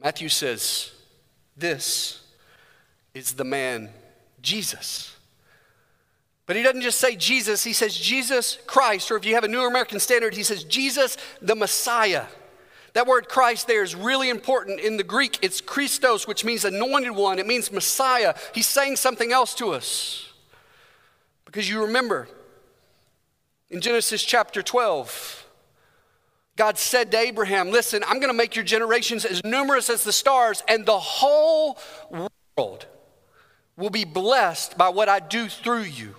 Matthew 0.02 0.28
says, 0.28 0.92
This 1.56 2.20
is 3.14 3.34
the 3.34 3.44
man, 3.44 3.90
Jesus. 4.42 5.16
But 6.46 6.56
he 6.56 6.62
doesn't 6.62 6.82
just 6.82 6.98
say 6.98 7.16
Jesus, 7.16 7.64
he 7.64 7.72
says 7.72 7.96
Jesus 7.96 8.58
Christ, 8.66 9.10
or 9.10 9.16
if 9.16 9.24
you 9.24 9.34
have 9.34 9.44
a 9.44 9.48
New 9.48 9.66
American 9.66 9.98
Standard, 9.98 10.34
he 10.34 10.42
says 10.42 10.64
Jesus 10.64 11.16
the 11.40 11.54
Messiah. 11.54 12.26
That 12.92 13.06
word 13.06 13.28
Christ 13.28 13.66
there 13.66 13.82
is 13.82 13.94
really 13.94 14.28
important. 14.28 14.80
In 14.80 14.98
the 14.98 15.04
Greek, 15.04 15.38
it's 15.42 15.60
Christos, 15.60 16.28
which 16.28 16.44
means 16.44 16.64
anointed 16.64 17.12
one, 17.12 17.38
it 17.38 17.46
means 17.46 17.72
Messiah. 17.72 18.34
He's 18.54 18.66
saying 18.66 18.96
something 18.96 19.32
else 19.32 19.54
to 19.54 19.70
us. 19.70 20.33
Because 21.54 21.70
you 21.70 21.82
remember, 21.82 22.26
in 23.70 23.80
Genesis 23.80 24.24
chapter 24.24 24.60
12, 24.60 25.46
God 26.56 26.76
said 26.78 27.12
to 27.12 27.16
Abraham, 27.16 27.70
Listen, 27.70 28.02
I'm 28.08 28.18
going 28.18 28.32
to 28.32 28.36
make 28.36 28.56
your 28.56 28.64
generations 28.64 29.24
as 29.24 29.44
numerous 29.44 29.88
as 29.88 30.02
the 30.02 30.12
stars, 30.12 30.64
and 30.66 30.84
the 30.84 30.98
whole 30.98 31.78
world 32.10 32.86
will 33.76 33.90
be 33.90 34.04
blessed 34.04 34.76
by 34.76 34.88
what 34.88 35.08
I 35.08 35.20
do 35.20 35.48
through 35.48 35.82
you. 35.82 36.16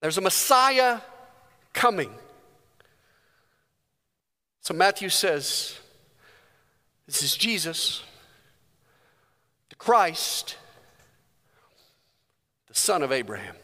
There's 0.00 0.16
a 0.16 0.22
Messiah 0.22 1.00
coming. 1.74 2.14
So 4.62 4.72
Matthew 4.72 5.10
says, 5.10 5.76
This 7.04 7.22
is 7.22 7.36
Jesus, 7.36 8.02
the 9.68 9.76
Christ, 9.76 10.56
son 12.74 13.02
of 13.02 13.12
Abraham. 13.12 13.54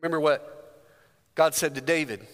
Remember 0.00 0.18
what 0.18 0.82
God 1.34 1.54
said 1.54 1.74
to 1.76 1.80
David 1.80 2.26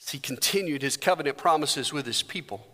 as 0.00 0.08
he 0.10 0.18
continued 0.18 0.80
his 0.80 0.96
covenant 0.96 1.36
promises 1.36 1.92
with 1.92 2.06
his 2.06 2.22
people. 2.22 2.66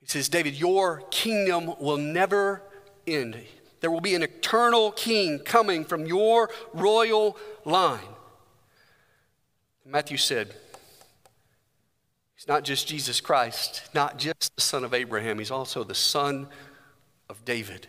He 0.00 0.06
says, 0.06 0.28
David, 0.28 0.54
your 0.54 1.02
kingdom 1.10 1.74
will 1.80 1.96
never 1.96 2.62
end. 3.06 3.36
There 3.80 3.90
will 3.90 4.00
be 4.00 4.14
an 4.14 4.22
eternal 4.22 4.92
king 4.92 5.40
coming 5.40 5.84
from 5.84 6.06
your 6.06 6.50
royal 6.72 7.36
line. 7.64 8.00
Matthew 9.84 10.16
said, 10.16 10.54
He's 12.42 12.48
not 12.48 12.64
just 12.64 12.88
Jesus 12.88 13.20
Christ, 13.20 13.88
not 13.94 14.18
just 14.18 14.56
the 14.56 14.60
son 14.60 14.82
of 14.82 14.92
Abraham, 14.92 15.38
he's 15.38 15.52
also 15.52 15.84
the 15.84 15.94
son 15.94 16.48
of 17.28 17.44
David. 17.44 17.86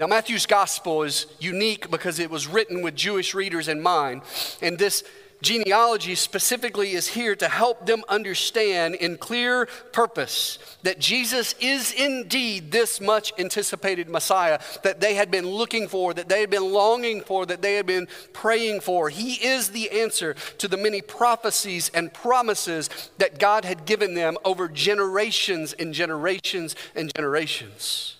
Now, 0.00 0.08
Matthew's 0.08 0.46
gospel 0.46 1.04
is 1.04 1.26
unique 1.38 1.88
because 1.88 2.18
it 2.18 2.30
was 2.30 2.48
written 2.48 2.82
with 2.82 2.96
Jewish 2.96 3.32
readers 3.32 3.68
in 3.68 3.80
mind. 3.80 4.22
And 4.60 4.76
this 4.76 5.04
genealogy 5.42 6.14
specifically 6.14 6.92
is 6.92 7.08
here 7.08 7.34
to 7.36 7.48
help 7.48 7.86
them 7.86 8.02
understand 8.08 8.94
in 8.96 9.16
clear 9.16 9.66
purpose 9.92 10.58
that 10.82 10.98
Jesus 10.98 11.54
is 11.60 11.92
indeed 11.92 12.70
this 12.70 13.00
much 13.00 13.32
anticipated 13.38 14.08
Messiah 14.08 14.58
that 14.82 15.00
they 15.00 15.14
had 15.14 15.30
been 15.30 15.46
looking 15.46 15.88
for, 15.88 16.14
that 16.14 16.28
they 16.28 16.40
had 16.40 16.50
been 16.50 16.72
longing 16.72 17.20
for, 17.20 17.46
that 17.46 17.62
they 17.62 17.74
had 17.74 17.86
been 17.86 18.08
praying 18.32 18.80
for. 18.80 19.08
He 19.08 19.34
is 19.34 19.70
the 19.70 19.90
answer 19.90 20.34
to 20.58 20.68
the 20.68 20.76
many 20.76 21.00
prophecies 21.00 21.90
and 21.94 22.12
promises 22.12 22.90
that 23.18 23.38
God 23.38 23.64
had 23.64 23.86
given 23.86 24.14
them 24.14 24.36
over 24.44 24.68
generations 24.68 25.72
and 25.72 25.94
generations 25.94 26.76
and 26.94 27.12
generations. 27.14 28.16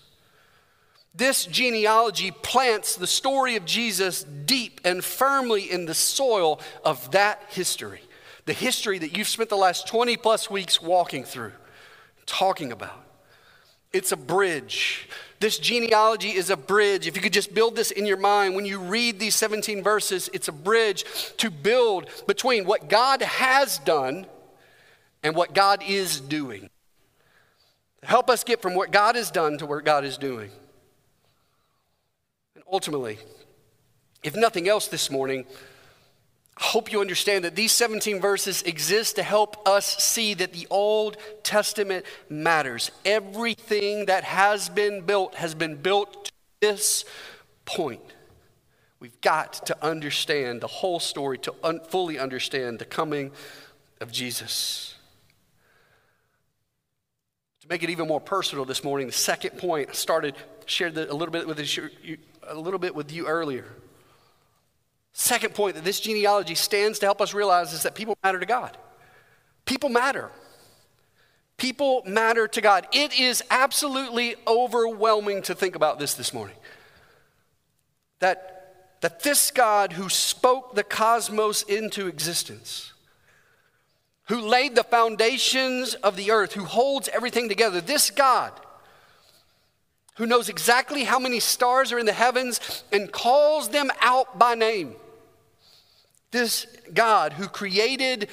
This 1.15 1.45
genealogy 1.45 2.31
plants 2.31 2.97
the 2.97 3.07
story 3.07 3.57
of 3.57 3.65
Jesus 3.65 4.23
deep 4.23 4.81
and 4.85 5.05
firmly 5.05 5.71
in 5.71 5.87
the 5.87 5.95
soil 5.95 6.61
of 6.85 7.11
that 7.11 7.43
history. 7.49 8.01
The 8.47 8.53
history 8.53 8.99
that 8.99 9.17
you've 9.17 9.29
spent 9.29 9.49
the 9.51 9.57
last 9.57 9.89
20 9.89 10.17
plus 10.17 10.49
weeks 10.49 10.81
walking 10.81 11.25
through, 11.25 11.53
talking 12.27 12.73
about. 12.73 13.05
It's 13.93 14.13
a 14.13 14.17
bridge. 14.17 15.09
This 15.41 15.59
genealogy 15.59 16.31
is 16.31 16.49
a 16.51 16.57
bridge. 16.57 17.07
If 17.07 17.17
you 17.17 17.23
could 17.23 17.33
just 17.33 17.55
build 17.55 17.75
this 17.75 17.91
in 17.91 18.07
your 18.07 18.17
mind, 18.17 18.55
when 18.55 18.65
you 18.65 18.79
read 18.79 19.19
these 19.19 19.35
17 19.35 19.83
verses, 19.83 20.31
it's 20.33 20.49
a 20.49 20.53
bridge 20.53 21.05
to 21.39 21.51
build 21.51 22.09
between 22.27 22.67
what 22.67 22.89
God 22.89 23.21
has 23.23 23.79
done 23.79 24.27
and 25.23 25.35
what 25.35 25.55
God 25.55 25.83
is 25.87 26.21
doing. 26.21 26.71
Help 28.03 28.31
us 28.31 28.45
get 28.45 28.63
from 28.63 28.75
what 28.75 28.93
God 28.93 29.17
has 29.17 29.31
done 29.31 29.59
to 29.59 29.67
where 29.67 29.81
God 29.81 30.05
is 30.05 30.17
doing. 30.17 30.51
Ultimately, 32.73 33.19
if 34.23 34.37
nothing 34.37 34.69
else 34.69 34.87
this 34.87 35.11
morning, 35.11 35.45
I 36.57 36.63
hope 36.63 36.93
you 36.93 37.01
understand 37.01 37.45
that 37.45 37.57
these 37.57 37.73
17 37.73 38.21
verses 38.21 38.63
exist 38.63 39.17
to 39.17 39.23
help 39.23 39.67
us 39.67 39.97
see 40.03 40.35
that 40.35 40.53
the 40.53 40.67
Old 40.71 41.17
Testament 41.43 42.05
matters. 42.29 42.91
Everything 43.05 44.07
that 44.07 44.25
has 44.25 44.69
been 44.69 45.01
built 45.01 45.35
has 45.35 45.55
been 45.55 45.77
built 45.77 46.27
to 46.27 46.33
this 46.61 47.05
point. 47.65 48.03
We've 49.01 49.21
got 49.23 49.67
to 49.67 49.85
understand 49.85 50.61
the 50.61 50.67
whole 50.67 51.01
story 51.01 51.39
to 51.39 51.55
un- 51.65 51.81
fully 51.89 52.19
understand 52.19 52.79
the 52.79 52.85
coming 52.85 53.33
of 54.01 54.13
Jesus. 54.13 54.95
To 57.63 57.69
make 57.69 57.83
it 57.83 57.91
even 57.91 58.07
more 58.07 58.21
personal 58.21 58.67
this 58.67 58.85
morning, 58.85 59.07
the 59.07 59.13
second 59.15 59.57
point 59.59 59.89
I 59.89 59.93
started 59.95 60.35
shared 60.67 60.97
a 60.99 61.15
little 61.15 61.33
bit 61.33 61.49
with 61.49 61.59
a 62.47 62.55
little 62.55 62.79
bit 62.79 62.95
with 62.95 63.13
you 63.13 63.27
earlier. 63.27 63.67
Second 65.13 65.55
point 65.55 65.75
that 65.75 65.85
this 65.85 66.01
genealogy 66.01 66.55
stands 66.55 66.99
to 67.01 67.07
help 67.07 67.21
us 67.21 67.35
realize 67.35 67.73
is 67.73 67.83
that 67.83 67.95
people 67.95 68.17
matter 68.23 68.39
to 68.39 68.47
God. 68.47 68.77
People 69.65 69.89
matter. 69.89 70.31
People 71.57 72.03
matter 72.07 72.49
to 72.49 72.61
God. 72.61 72.87
It 72.93 73.19
is 73.19 73.43
absolutely 73.51 74.37
overwhelming 74.47 75.43
to 75.43 75.55
think 75.55 75.77
about 75.77 75.99
this 75.99 76.15
this 76.15 76.33
morning. 76.33 76.57
That, 78.21 78.97
that 79.01 79.23
this 79.23 79.51
God 79.51 79.93
who 79.93 80.09
spoke 80.09 80.75
the 80.75 80.85
cosmos 80.85 81.63
into 81.63 82.07
existence, 82.07 82.93
who 84.29 84.41
laid 84.41 84.75
the 84.75 84.85
foundations 84.85 85.95
of 85.95 86.17
the 86.17 86.31
earth, 86.31 86.53
who 86.53 86.65
holds 86.65 87.09
everything 87.09 87.49
together, 87.49 87.81
this 87.81 88.11
God 88.11 88.53
who 90.21 90.27
knows 90.27 90.51
exactly 90.51 91.05
how 91.05 91.19
many 91.19 91.41
stars 91.41 91.93
are 91.93 91.99
in 91.99 92.05
the 92.05 92.13
heavens 92.13 92.85
and 92.93 93.11
calls 93.11 93.71
them 93.71 93.91
out 94.03 94.39
by 94.39 94.55
name. 94.55 94.95
This 96.31 96.67
God 96.93 97.33
who 97.33 97.49
created 97.49 98.29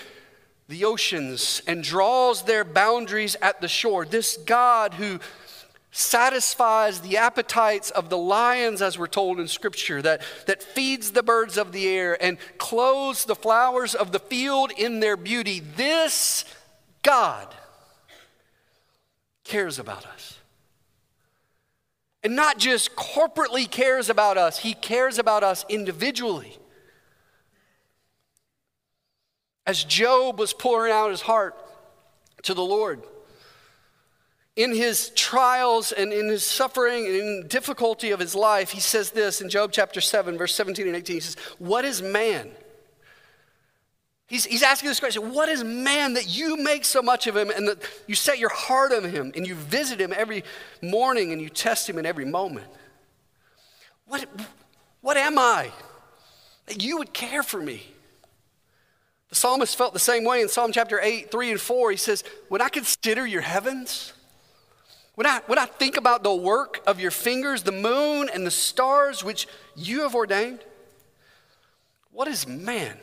the 0.67 0.83
oceans 0.83 1.61
and 1.65 1.81
draws 1.81 2.43
their 2.43 2.65
boundaries 2.65 3.37
at 3.41 3.61
the 3.61 3.69
shore. 3.69 4.03
This 4.03 4.35
God 4.35 4.95
who 4.95 5.21
satisfies 5.91 6.99
the 6.99 7.15
appetites 7.15 7.89
of 7.89 8.09
the 8.09 8.17
lions, 8.17 8.81
as 8.81 8.99
we're 8.99 9.07
told 9.07 9.39
in 9.39 9.47
Scripture, 9.47 10.01
that, 10.01 10.21
that 10.45 10.61
feeds 10.61 11.11
the 11.11 11.23
birds 11.23 11.57
of 11.57 11.71
the 11.71 11.87
air 11.87 12.21
and 12.21 12.37
clothes 12.57 13.23
the 13.23 13.33
flowers 13.33 13.95
of 13.95 14.11
the 14.11 14.19
field 14.19 14.73
in 14.77 14.99
their 14.99 15.15
beauty. 15.15 15.61
This 15.61 16.43
God 17.01 17.47
cares 19.45 19.79
about 19.79 20.05
us 20.05 20.36
and 22.27 22.35
not 22.35 22.57
just 22.57 22.93
corporately 22.97 23.71
cares 23.71 24.09
about 24.09 24.37
us, 24.37 24.57
He 24.57 24.73
cares 24.73 25.17
about 25.17 25.43
us 25.43 25.63
individually. 25.69 26.57
As 29.65 29.81
Job 29.81 30.37
was 30.37 30.51
pouring 30.51 30.91
out 30.91 31.09
his 31.09 31.21
heart 31.21 31.55
to 32.43 32.53
the 32.53 32.61
Lord, 32.61 33.01
in 34.57 34.75
his 34.75 35.09
trials 35.15 35.93
and 35.93 36.11
in 36.11 36.27
his 36.27 36.43
suffering 36.43 37.05
and 37.05 37.15
in 37.15 37.47
difficulty 37.47 38.11
of 38.11 38.19
his 38.19 38.35
life, 38.35 38.71
he 38.71 38.81
says 38.81 39.11
this 39.11 39.39
in 39.39 39.47
Job 39.47 39.71
chapter 39.71 40.01
7, 40.01 40.37
verse 40.37 40.53
17 40.53 40.85
and 40.85 40.97
18. 40.97 41.15
He 41.15 41.19
says, 41.21 41.37
What 41.59 41.85
is 41.85 42.01
man? 42.01 42.51
He's, 44.27 44.43
he's 44.45 44.61
asking 44.61 44.89
this 44.89 44.99
question 44.99 45.33
What 45.33 45.49
is 45.49 45.63
man 45.63 46.13
that 46.13 46.27
you 46.27 46.57
make 46.57 46.85
so 46.85 47.01
much 47.01 47.27
of 47.27 47.35
him 47.35 47.49
and 47.49 47.67
that 47.67 47.77
you 48.07 48.15
set 48.15 48.37
your 48.37 48.49
heart 48.49 48.91
on 48.91 49.05
him 49.05 49.31
and 49.35 49.47
you 49.47 49.55
visit 49.55 49.99
him 49.99 50.13
every 50.15 50.43
morning 50.81 51.31
and 51.31 51.41
you 51.41 51.49
test 51.49 51.89
him 51.89 51.97
in 51.97 52.05
every 52.05 52.25
moment? 52.25 52.67
What, 54.05 54.27
what 55.01 55.17
am 55.17 55.37
I 55.37 55.71
that 56.67 56.83
you 56.83 56.97
would 56.97 57.13
care 57.13 57.43
for 57.43 57.61
me? 57.61 57.83
The 59.29 59.35
psalmist 59.35 59.75
felt 59.77 59.93
the 59.93 59.99
same 59.99 60.23
way 60.23 60.41
in 60.41 60.47
Psalm 60.47 60.71
chapter 60.71 60.99
8, 61.01 61.31
3 61.31 61.51
and 61.51 61.59
4. 61.59 61.91
He 61.91 61.97
says, 61.97 62.23
When 62.47 62.61
I 62.61 62.69
consider 62.69 63.25
your 63.25 63.41
heavens, 63.41 64.13
when 65.15 65.27
I, 65.27 65.41
when 65.47 65.59
I 65.59 65.65
think 65.65 65.97
about 65.97 66.23
the 66.23 66.33
work 66.33 66.81
of 66.87 66.99
your 66.99 67.11
fingers, 67.11 67.63
the 67.63 67.71
moon 67.71 68.29
and 68.33 68.45
the 68.45 68.51
stars 68.51 69.23
which 69.23 69.47
you 69.75 70.01
have 70.01 70.15
ordained, 70.15 70.59
what 72.11 72.27
is 72.27 72.47
man? 72.47 72.97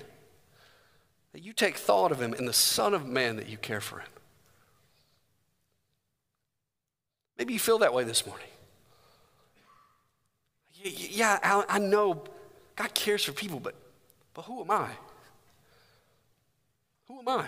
that 1.34 1.42
you 1.42 1.52
take 1.52 1.76
thought 1.76 2.12
of 2.12 2.22
him 2.22 2.32
and 2.32 2.46
the 2.46 2.52
Son 2.52 2.94
of 2.94 3.08
Man 3.08 3.34
that 3.36 3.48
you 3.48 3.58
care 3.58 3.80
for 3.80 3.98
him. 3.98 4.08
Maybe 7.36 7.52
you 7.52 7.58
feel 7.58 7.78
that 7.78 7.92
way 7.92 8.04
this 8.04 8.24
morning. 8.24 8.46
Yeah, 10.80 11.64
I 11.68 11.80
know 11.80 12.22
God 12.76 12.94
cares 12.94 13.24
for 13.24 13.32
people, 13.32 13.58
but, 13.58 13.74
but 14.32 14.42
who 14.42 14.60
am 14.60 14.70
I? 14.70 14.90
Who 17.08 17.18
am 17.18 17.28
I? 17.28 17.46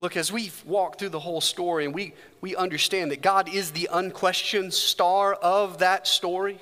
Look, 0.00 0.16
as 0.16 0.30
we 0.30 0.52
walk 0.64 1.00
through 1.00 1.08
the 1.08 1.18
whole 1.18 1.40
story 1.40 1.84
and 1.84 1.92
we, 1.92 2.14
we 2.40 2.54
understand 2.54 3.10
that 3.10 3.22
God 3.22 3.52
is 3.52 3.72
the 3.72 3.88
unquestioned 3.92 4.72
star 4.72 5.34
of 5.34 5.78
that 5.78 6.06
story, 6.06 6.60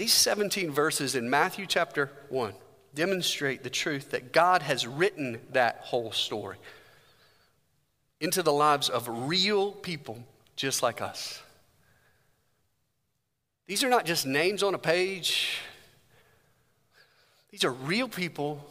these 0.00 0.14
17 0.14 0.70
verses 0.70 1.14
in 1.14 1.28
Matthew 1.28 1.66
chapter 1.66 2.10
1 2.30 2.54
demonstrate 2.94 3.62
the 3.62 3.68
truth 3.68 4.12
that 4.12 4.32
God 4.32 4.62
has 4.62 4.86
written 4.86 5.38
that 5.52 5.80
whole 5.82 6.10
story 6.10 6.56
into 8.18 8.42
the 8.42 8.50
lives 8.50 8.88
of 8.88 9.06
real 9.28 9.72
people 9.72 10.24
just 10.56 10.82
like 10.82 11.02
us. 11.02 11.42
These 13.66 13.84
are 13.84 13.90
not 13.90 14.06
just 14.06 14.24
names 14.24 14.62
on 14.62 14.72
a 14.74 14.78
page. 14.78 15.58
These 17.50 17.64
are 17.64 17.72
real 17.72 18.08
people 18.08 18.66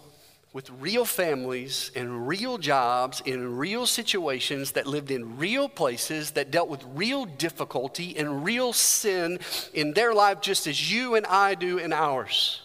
with 0.51 0.69
real 0.79 1.05
families 1.05 1.91
and 1.95 2.27
real 2.27 2.57
jobs 2.57 3.21
in 3.25 3.57
real 3.57 3.85
situations 3.85 4.71
that 4.71 4.87
lived 4.87 5.11
in 5.11 5.37
real 5.37 5.69
places 5.69 6.31
that 6.31 6.49
dealt 6.49 6.69
with 6.69 6.83
real 6.95 7.25
difficulty 7.25 8.17
and 8.17 8.43
real 8.43 8.73
sin 8.73 9.39
in 9.73 9.93
their 9.93 10.13
life 10.13 10.41
just 10.41 10.65
as 10.65 10.91
you 10.91 11.15
and 11.15 11.25
I 11.27 11.53
do 11.53 11.77
in 11.77 11.93
ours. 11.93 12.61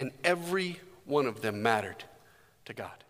And 0.00 0.10
every 0.24 0.80
one 1.04 1.26
of 1.26 1.42
them 1.42 1.62
mattered 1.62 2.04
to 2.64 2.72
God. 2.72 3.04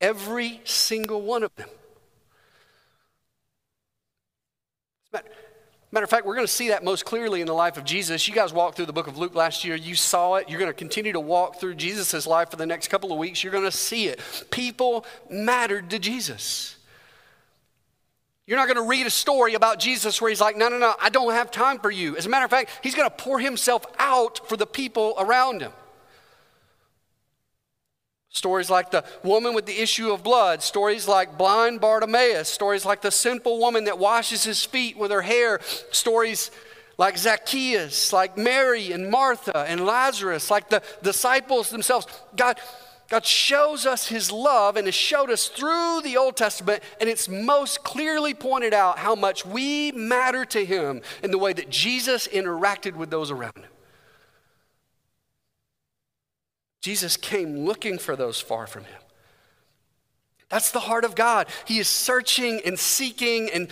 Every 0.00 0.60
single 0.64 1.22
one 1.22 1.42
of 1.44 1.54
them. 1.56 1.68
Matter 5.92 6.04
of 6.04 6.10
fact, 6.10 6.26
we're 6.26 6.34
going 6.34 6.46
to 6.46 6.52
see 6.52 6.68
that 6.68 6.84
most 6.84 7.04
clearly 7.04 7.40
in 7.40 7.46
the 7.46 7.54
life 7.54 7.76
of 7.76 7.84
Jesus. 7.84 8.26
You 8.26 8.34
guys 8.34 8.52
walked 8.52 8.76
through 8.76 8.86
the 8.86 8.92
book 8.92 9.06
of 9.06 9.18
Luke 9.18 9.34
last 9.34 9.64
year. 9.64 9.76
You 9.76 9.94
saw 9.94 10.34
it. 10.34 10.48
You're 10.48 10.58
going 10.58 10.70
to 10.70 10.76
continue 10.76 11.12
to 11.12 11.20
walk 11.20 11.60
through 11.60 11.76
Jesus' 11.76 12.26
life 12.26 12.50
for 12.50 12.56
the 12.56 12.66
next 12.66 12.88
couple 12.88 13.12
of 13.12 13.18
weeks. 13.18 13.42
You're 13.44 13.52
going 13.52 13.64
to 13.64 13.70
see 13.70 14.08
it. 14.08 14.20
People 14.50 15.06
mattered 15.30 15.90
to 15.90 15.98
Jesus. 15.98 16.76
You're 18.46 18.58
not 18.58 18.66
going 18.66 18.76
to 18.76 18.88
read 18.88 19.06
a 19.06 19.10
story 19.10 19.54
about 19.54 19.78
Jesus 19.78 20.20
where 20.20 20.28
he's 20.28 20.40
like, 20.40 20.56
no, 20.56 20.68
no, 20.68 20.78
no, 20.78 20.94
I 21.00 21.08
don't 21.08 21.32
have 21.32 21.50
time 21.50 21.78
for 21.78 21.90
you. 21.90 22.16
As 22.16 22.26
a 22.26 22.28
matter 22.28 22.44
of 22.44 22.50
fact, 22.50 22.70
he's 22.82 22.94
going 22.94 23.08
to 23.08 23.16
pour 23.16 23.38
himself 23.38 23.84
out 23.98 24.48
for 24.48 24.56
the 24.56 24.66
people 24.66 25.14
around 25.18 25.62
him. 25.62 25.72
Stories 28.36 28.68
like 28.68 28.90
the 28.90 29.02
woman 29.22 29.54
with 29.54 29.64
the 29.64 29.80
issue 29.80 30.12
of 30.12 30.22
blood, 30.22 30.62
stories 30.62 31.08
like 31.08 31.38
blind 31.38 31.80
Bartimaeus, 31.80 32.50
stories 32.50 32.84
like 32.84 33.00
the 33.00 33.10
sinful 33.10 33.58
woman 33.58 33.84
that 33.84 33.98
washes 33.98 34.44
his 34.44 34.62
feet 34.62 34.98
with 34.98 35.10
her 35.10 35.22
hair, 35.22 35.58
stories 35.90 36.50
like 36.98 37.16
Zacchaeus, 37.16 38.12
like 38.12 38.36
Mary 38.36 38.92
and 38.92 39.10
Martha 39.10 39.60
and 39.66 39.86
Lazarus, 39.86 40.50
like 40.50 40.68
the 40.68 40.82
disciples 41.02 41.70
themselves. 41.70 42.06
God, 42.36 42.60
God 43.08 43.24
shows 43.24 43.86
us 43.86 44.06
his 44.06 44.30
love 44.30 44.76
and 44.76 44.86
has 44.86 44.94
showed 44.94 45.30
us 45.30 45.48
through 45.48 46.02
the 46.02 46.18
Old 46.18 46.36
Testament, 46.36 46.82
and 47.00 47.08
it's 47.08 47.30
most 47.30 47.84
clearly 47.84 48.34
pointed 48.34 48.74
out 48.74 48.98
how 48.98 49.14
much 49.14 49.46
we 49.46 49.92
matter 49.92 50.44
to 50.44 50.62
him 50.62 51.00
in 51.22 51.30
the 51.30 51.38
way 51.38 51.54
that 51.54 51.70
Jesus 51.70 52.28
interacted 52.28 52.96
with 52.96 53.08
those 53.08 53.30
around 53.30 53.56
him. 53.56 53.70
Jesus 56.80 57.16
came 57.16 57.64
looking 57.64 57.98
for 57.98 58.16
those 58.16 58.40
far 58.40 58.66
from 58.66 58.84
him. 58.84 58.98
That's 60.48 60.70
the 60.70 60.80
heart 60.80 61.04
of 61.04 61.14
God. 61.14 61.48
He 61.64 61.78
is 61.78 61.88
searching 61.88 62.60
and 62.64 62.78
seeking 62.78 63.50
and 63.50 63.68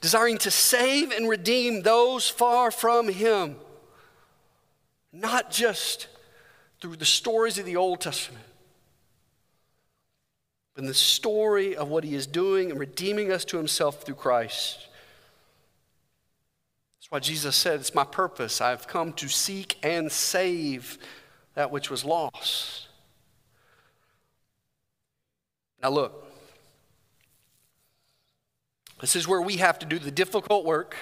desiring 0.00 0.38
to 0.38 0.50
save 0.50 1.10
and 1.10 1.28
redeem 1.28 1.82
those 1.82 2.28
far 2.28 2.70
from 2.70 3.08
Him. 3.08 3.56
Not 5.12 5.50
just 5.50 6.08
through 6.80 6.96
the 6.96 7.06
stories 7.06 7.58
of 7.58 7.64
the 7.64 7.76
Old 7.76 8.00
Testament, 8.00 8.44
but 10.74 10.82
in 10.82 10.88
the 10.88 10.94
story 10.94 11.74
of 11.74 11.88
what 11.88 12.04
He 12.04 12.14
is 12.14 12.26
doing 12.26 12.70
and 12.70 12.78
redeeming 12.78 13.32
us 13.32 13.44
to 13.46 13.56
Himself 13.56 14.02
through 14.02 14.16
Christ. 14.16 14.86
That's 16.98 17.10
why 17.10 17.20
Jesus 17.20 17.56
said, 17.56 17.80
It's 17.80 17.94
my 17.94 18.04
purpose. 18.04 18.60
I've 18.60 18.86
come 18.86 19.14
to 19.14 19.28
seek 19.28 19.78
and 19.82 20.12
save 20.12 20.98
that 21.58 21.72
which 21.72 21.90
was 21.90 22.04
lost. 22.04 22.86
Now, 25.82 25.90
look, 25.90 26.24
this 29.00 29.16
is 29.16 29.26
where 29.26 29.42
we 29.42 29.56
have 29.56 29.76
to 29.80 29.86
do 29.86 29.98
the 29.98 30.12
difficult 30.12 30.64
work 30.64 30.94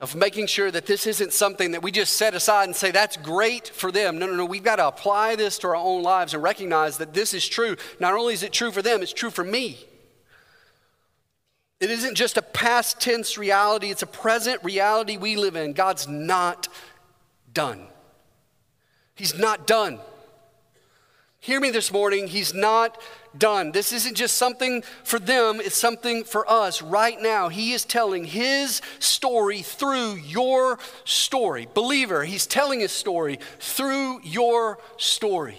of 0.00 0.16
making 0.16 0.46
sure 0.46 0.70
that 0.70 0.86
this 0.86 1.06
isn't 1.06 1.34
something 1.34 1.72
that 1.72 1.82
we 1.82 1.90
just 1.90 2.14
set 2.14 2.34
aside 2.34 2.64
and 2.64 2.74
say, 2.74 2.90
that's 2.90 3.18
great 3.18 3.68
for 3.68 3.92
them. 3.92 4.18
No, 4.18 4.24
no, 4.24 4.34
no. 4.34 4.46
We've 4.46 4.62
got 4.62 4.76
to 4.76 4.88
apply 4.88 5.36
this 5.36 5.58
to 5.58 5.68
our 5.68 5.76
own 5.76 6.02
lives 6.02 6.32
and 6.32 6.42
recognize 6.42 6.96
that 6.96 7.12
this 7.12 7.34
is 7.34 7.46
true. 7.46 7.76
Not 8.00 8.14
only 8.14 8.32
is 8.32 8.42
it 8.42 8.54
true 8.54 8.70
for 8.70 8.80
them, 8.80 9.02
it's 9.02 9.12
true 9.12 9.28
for 9.28 9.44
me. 9.44 9.78
It 11.80 11.90
isn't 11.90 12.14
just 12.14 12.38
a 12.38 12.42
past 12.42 12.98
tense 12.98 13.36
reality, 13.36 13.90
it's 13.90 14.02
a 14.02 14.06
present 14.06 14.64
reality 14.64 15.18
we 15.18 15.36
live 15.36 15.54
in. 15.54 15.74
God's 15.74 16.08
not 16.08 16.68
done. 17.52 17.88
He's 19.14 19.38
not 19.38 19.66
done. 19.66 20.00
Hear 21.38 21.60
me 21.60 21.70
this 21.70 21.92
morning, 21.92 22.26
he's 22.26 22.54
not 22.54 22.98
done. 23.36 23.72
This 23.72 23.92
isn't 23.92 24.14
just 24.14 24.36
something 24.36 24.82
for 25.02 25.18
them, 25.18 25.60
it's 25.60 25.76
something 25.76 26.24
for 26.24 26.50
us 26.50 26.80
right 26.80 27.20
now. 27.20 27.50
He 27.50 27.74
is 27.74 27.84
telling 27.84 28.24
his 28.24 28.80
story 28.98 29.60
through 29.60 30.14
your 30.14 30.78
story. 31.04 31.68
Believer, 31.74 32.24
he's 32.24 32.46
telling 32.46 32.80
his 32.80 32.92
story 32.92 33.38
through 33.60 34.20
your 34.22 34.78
story. 34.96 35.58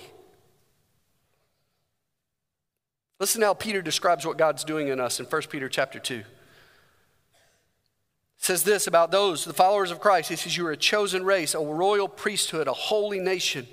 Listen 3.19 3.41
to 3.41 3.47
how 3.47 3.53
Peter 3.53 3.83
describes 3.83 4.25
what 4.25 4.37
God's 4.37 4.63
doing 4.63 4.87
in 4.87 4.99
us 4.99 5.19
in 5.19 5.27
1 5.27 5.41
Peter 5.43 5.69
chapter 5.69 5.99
2 5.99 6.23
says 8.45 8.63
this 8.63 8.85
about 8.85 9.09
those, 9.11 9.43
the 9.43 9.53
followers 9.53 9.89
of 9.89 9.99
Christ. 9.99 10.29
He 10.29 10.35
says, 10.35 10.55
You 10.55 10.67
are 10.67 10.71
a 10.71 10.77
chosen 10.77 11.25
race, 11.25 11.55
a 11.55 11.59
royal 11.59 12.07
priesthood, 12.07 12.67
a 12.67 12.73
holy 12.73 13.19
nation, 13.19 13.67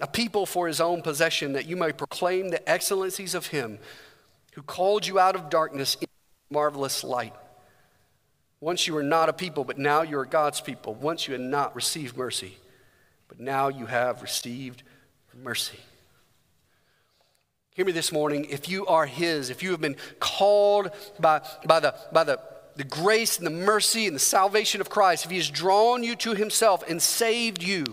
a 0.00 0.06
people 0.06 0.46
for 0.46 0.66
his 0.66 0.80
own 0.80 1.02
possession, 1.02 1.52
that 1.52 1.66
you 1.66 1.76
may 1.76 1.92
proclaim 1.92 2.48
the 2.48 2.66
excellencies 2.68 3.34
of 3.34 3.48
him 3.48 3.78
who 4.54 4.62
called 4.62 5.06
you 5.06 5.18
out 5.18 5.36
of 5.36 5.50
darkness 5.50 5.96
into 5.96 6.08
marvelous 6.50 7.04
light. 7.04 7.34
Once 8.58 8.86
you 8.86 8.94
were 8.94 9.02
not 9.02 9.28
a 9.28 9.34
people, 9.34 9.64
but 9.64 9.78
now 9.78 10.00
you 10.00 10.18
are 10.18 10.24
God's 10.24 10.62
people. 10.62 10.94
Once 10.94 11.28
you 11.28 11.32
had 11.32 11.42
not 11.42 11.76
received 11.76 12.16
mercy, 12.16 12.56
but 13.28 13.38
now 13.38 13.68
you 13.68 13.84
have 13.84 14.22
received 14.22 14.82
mercy. 15.34 15.78
Hear 17.74 17.84
me 17.84 17.92
this 17.92 18.10
morning. 18.10 18.46
If 18.48 18.70
you 18.70 18.86
are 18.86 19.04
His, 19.04 19.50
if 19.50 19.62
you 19.62 19.72
have 19.72 19.82
been 19.82 19.96
called 20.18 20.90
by, 21.20 21.42
by, 21.66 21.80
the, 21.80 21.94
by 22.10 22.24
the 22.24 22.40
the 22.76 22.84
grace 22.84 23.38
and 23.38 23.46
the 23.46 23.50
mercy 23.50 24.06
and 24.06 24.14
the 24.14 24.20
salvation 24.20 24.80
of 24.80 24.90
Christ, 24.90 25.24
if 25.24 25.30
He 25.30 25.38
has 25.38 25.50
drawn 25.50 26.02
you 26.02 26.14
to 26.16 26.34
Himself 26.34 26.84
and 26.88 27.00
saved 27.00 27.62
you, 27.62 27.84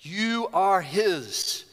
you 0.00 0.48
are 0.52 0.82
His. 0.82 1.64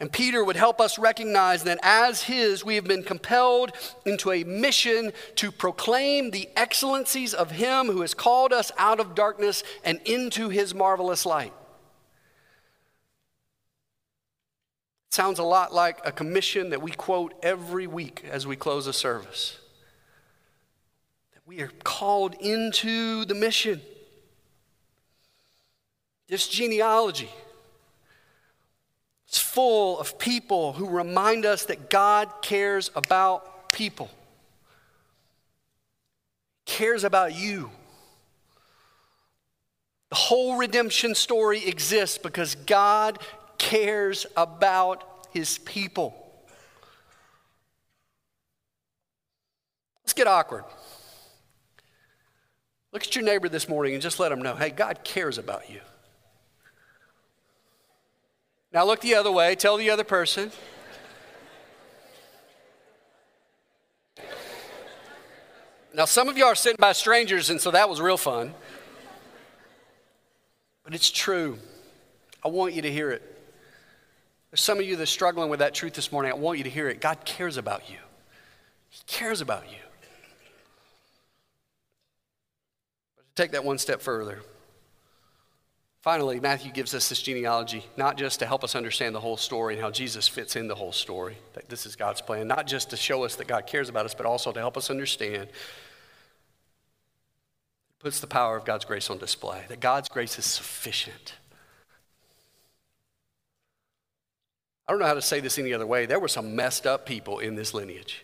And 0.00 0.12
Peter 0.12 0.44
would 0.44 0.56
help 0.56 0.80
us 0.80 0.98
recognize 0.98 1.64
that 1.64 1.78
as 1.82 2.24
His, 2.24 2.64
we 2.64 2.74
have 2.74 2.84
been 2.84 3.02
compelled 3.02 3.72
into 4.04 4.32
a 4.32 4.44
mission 4.44 5.12
to 5.36 5.50
proclaim 5.50 6.30
the 6.30 6.48
excellencies 6.56 7.32
of 7.32 7.52
Him 7.52 7.86
who 7.86 8.02
has 8.02 8.12
called 8.12 8.52
us 8.52 8.70
out 8.76 9.00
of 9.00 9.14
darkness 9.14 9.62
and 9.84 10.00
into 10.04 10.48
His 10.48 10.74
marvelous 10.74 11.24
light. 11.24 11.52
Sounds 15.10 15.38
a 15.38 15.44
lot 15.44 15.72
like 15.72 16.00
a 16.04 16.10
commission 16.10 16.70
that 16.70 16.82
we 16.82 16.90
quote 16.90 17.34
every 17.40 17.86
week 17.86 18.24
as 18.28 18.48
we 18.48 18.56
close 18.56 18.88
a 18.88 18.92
service. 18.92 19.58
We 21.46 21.60
are 21.60 21.70
called 21.82 22.34
into 22.40 23.24
the 23.26 23.34
mission. 23.34 23.80
This 26.26 26.48
genealogy 26.48 27.28
is 29.28 29.38
full 29.38 30.00
of 30.00 30.18
people 30.18 30.72
who 30.72 30.88
remind 30.88 31.44
us 31.44 31.66
that 31.66 31.90
God 31.90 32.30
cares 32.40 32.90
about 32.96 33.72
people, 33.72 34.10
cares 36.64 37.04
about 37.04 37.34
you. 37.34 37.70
The 40.08 40.16
whole 40.16 40.56
redemption 40.56 41.14
story 41.14 41.66
exists 41.66 42.16
because 42.16 42.54
God 42.54 43.18
cares 43.58 44.26
about 44.36 45.26
his 45.32 45.58
people. 45.58 46.14
Let's 50.04 50.12
get 50.14 50.26
awkward. 50.26 50.64
Look 52.94 53.02
at 53.02 53.14
your 53.14 53.24
neighbor 53.24 53.50
this 53.50 53.68
morning 53.68 53.92
and 53.92 54.02
just 54.02 54.18
let 54.18 54.30
them 54.30 54.40
know 54.40 54.54
hey, 54.54 54.70
God 54.70 55.04
cares 55.04 55.36
about 55.36 55.68
you. 55.68 55.80
Now 58.72 58.86
look 58.86 59.02
the 59.02 59.14
other 59.16 59.30
way, 59.30 59.54
tell 59.54 59.76
the 59.76 59.90
other 59.90 60.04
person. 60.04 60.50
Now, 65.94 66.06
some 66.06 66.28
of 66.28 66.36
you 66.36 66.44
are 66.44 66.56
sitting 66.56 66.80
by 66.80 66.90
strangers, 66.90 67.50
and 67.50 67.60
so 67.60 67.70
that 67.70 67.88
was 67.88 68.00
real 68.00 68.16
fun. 68.16 68.52
But 70.82 70.92
it's 70.92 71.08
true. 71.08 71.56
I 72.44 72.48
want 72.48 72.74
you 72.74 72.82
to 72.82 72.90
hear 72.90 73.12
it. 73.12 73.22
There's 74.50 74.60
some 74.60 74.78
of 74.80 74.84
you 74.84 74.96
that 74.96 75.04
are 75.04 75.06
struggling 75.06 75.50
with 75.50 75.60
that 75.60 75.72
truth 75.72 75.94
this 75.94 76.10
morning. 76.10 76.32
I 76.32 76.34
want 76.34 76.58
you 76.58 76.64
to 76.64 76.70
hear 76.70 76.88
it. 76.88 77.00
God 77.00 77.24
cares 77.24 77.56
about 77.56 77.88
you, 77.88 77.98
He 78.88 79.02
cares 79.06 79.40
about 79.40 79.70
you. 79.70 79.78
But 83.16 83.22
to 83.22 83.23
take 83.34 83.52
that 83.52 83.64
one 83.64 83.78
step 83.78 84.00
further, 84.00 84.40
Finally, 86.04 86.38
Matthew 86.38 86.70
gives 86.70 86.94
us 86.94 87.08
this 87.08 87.22
genealogy, 87.22 87.82
not 87.96 88.18
just 88.18 88.38
to 88.40 88.46
help 88.46 88.62
us 88.62 88.76
understand 88.76 89.14
the 89.14 89.20
whole 89.20 89.38
story 89.38 89.72
and 89.72 89.82
how 89.82 89.90
Jesus 89.90 90.28
fits 90.28 90.54
in 90.54 90.68
the 90.68 90.74
whole 90.74 90.92
story, 90.92 91.38
that 91.54 91.66
this 91.70 91.86
is 91.86 91.96
God's 91.96 92.20
plan, 92.20 92.46
not 92.46 92.66
just 92.66 92.90
to 92.90 92.96
show 92.98 93.24
us 93.24 93.36
that 93.36 93.46
God 93.46 93.66
cares 93.66 93.88
about 93.88 94.04
us, 94.04 94.14
but 94.14 94.26
also 94.26 94.52
to 94.52 94.60
help 94.60 94.76
us 94.76 94.90
understand. 94.90 95.44
It 95.44 95.50
puts 98.00 98.20
the 98.20 98.26
power 98.26 98.54
of 98.54 98.66
God's 98.66 98.84
grace 98.84 99.08
on 99.08 99.16
display, 99.16 99.64
that 99.68 99.80
God's 99.80 100.10
grace 100.10 100.38
is 100.38 100.44
sufficient. 100.44 101.32
I 104.86 104.92
don't 104.92 105.00
know 105.00 105.06
how 105.06 105.14
to 105.14 105.22
say 105.22 105.40
this 105.40 105.58
any 105.58 105.72
other 105.72 105.86
way. 105.86 106.04
There 106.04 106.20
were 106.20 106.28
some 106.28 106.54
messed 106.54 106.86
up 106.86 107.06
people 107.06 107.38
in 107.38 107.54
this 107.54 107.72
lineage. 107.72 108.23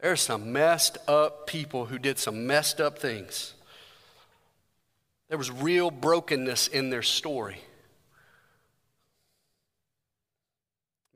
There 0.00 0.10
are 0.10 0.16
some 0.16 0.52
messed 0.52 0.96
up 1.06 1.46
people 1.46 1.86
who 1.86 1.98
did 1.98 2.18
some 2.18 2.46
messed 2.46 2.80
up 2.80 2.98
things. 2.98 3.52
There 5.28 5.36
was 5.36 5.50
real 5.50 5.90
brokenness 5.90 6.68
in 6.68 6.90
their 6.90 7.02
story. 7.02 7.58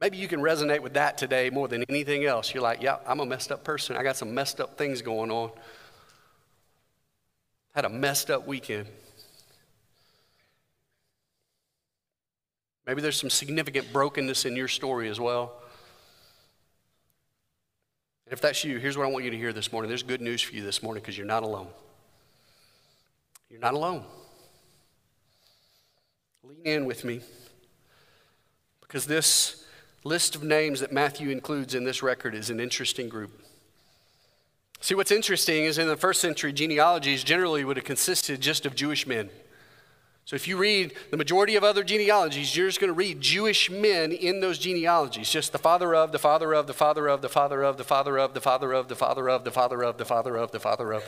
Maybe 0.01 0.18
you 0.18 0.29
can 0.29 0.40
resonate 0.40 0.81
with 0.81 0.94
that 0.94 1.16
today 1.16 1.49
more 1.49 1.66
than 1.66 1.85
anything 1.88 2.27
else. 2.27 2.53
You're 2.53 2.62
like, 2.62 2.83
yeah, 2.83 2.99
I'm 3.07 3.20
a 3.20 3.27
messed 3.27 3.51
up 3.51 3.64
person. 3.64 3.97
I 3.97 4.03
got 4.03 4.16
some 4.16 4.35
messed 4.35 4.61
up 4.61 4.77
things 4.77 5.01
going 5.01 5.31
on. 5.31 5.51
Had 7.75 7.87
a 7.87 7.88
messed 7.88 8.31
up 8.31 8.47
weekend. 8.47 8.87
Maybe 12.87 13.01
there's 13.01 13.18
some 13.18 13.31
significant 13.31 13.94
brokenness 13.94 14.44
in 14.44 14.57
your 14.57 14.68
story 14.68 15.09
as 15.09 15.18
well. 15.18 15.55
If 18.35 18.40
that's 18.40 18.64
you, 18.64 18.79
here's 18.79 18.99
what 18.99 19.07
I 19.07 19.11
want 19.11 19.25
you 19.25 19.31
to 19.31 19.37
hear 19.37 19.53
this 19.53 19.70
morning. 19.70 19.88
There's 19.88 20.03
good 20.03 20.20
news 20.20 20.42
for 20.42 20.57
you 20.57 20.64
this 20.64 20.83
morning 20.83 21.01
because 21.01 21.16
you're 21.16 21.25
not 21.25 21.44
alone. 21.44 21.68
You're 23.49 23.61
not 23.61 23.75
alone. 23.75 24.03
Lean 26.42 26.59
in 26.64 26.85
with 26.85 27.05
me 27.05 27.20
because 28.81 29.07
this 29.07 29.64
list 30.03 30.35
of 30.35 30.42
names 30.42 30.81
that 30.81 30.90
Matthew 30.90 31.31
includes 31.31 31.77
in 31.77 31.85
this 31.85 32.03
record 32.03 32.35
is 32.35 32.51
an 32.51 32.59
interesting 32.59 33.09
group. 33.09 33.40
See, 34.81 34.97
what's 34.97 35.12
interesting 35.12 35.62
is 35.62 35.79
in 35.79 35.87
the 35.87 35.97
first 35.97 36.20
century, 36.20 36.53
genealogies 36.53 37.23
generally 37.23 37.62
would 37.62 37.77
have 37.77 37.87
consisted 37.87 38.40
just 38.40 38.66
of 38.66 38.75
Jewish 38.75 39.07
men. 39.07 39.31
So 40.26 40.37
if 40.37 40.48
you 40.48 40.56
read 40.56 40.94
the 41.10 41.18
majority 41.18 41.54
of 41.56 41.64
other 41.64 41.84
genealogies, 41.84 42.56
you're 42.56 42.68
just 42.68 42.80
going 42.80 42.88
to 42.88 42.94
read 42.94 43.20
Jewish 43.20 43.70
men 43.70 44.10
in 44.10 44.40
those 44.40 44.58
genealogies, 44.58 45.28
just 45.28 45.52
the 45.52 45.58
father 45.58 45.94
of, 45.94 46.12
the 46.12 46.18
father 46.18 46.54
of, 46.54 46.66
the 46.66 46.72
father 46.72 47.08
of, 47.08 47.20
the 47.20 47.28
father 47.28 47.62
of, 47.62 47.76
the 47.76 47.84
father 47.84 48.18
of, 48.18 48.32
the 48.32 48.40
father 48.40 48.72
of, 48.72 48.88
the 48.88 48.96
father 48.96 49.28
of, 49.28 49.44
the 49.44 49.50
father 49.50 49.84
of, 49.84 49.98
the 49.98 50.04
father 50.04 50.37
of, 50.37 50.50
the 50.50 50.60
father 50.60 50.92
of, 50.94 51.04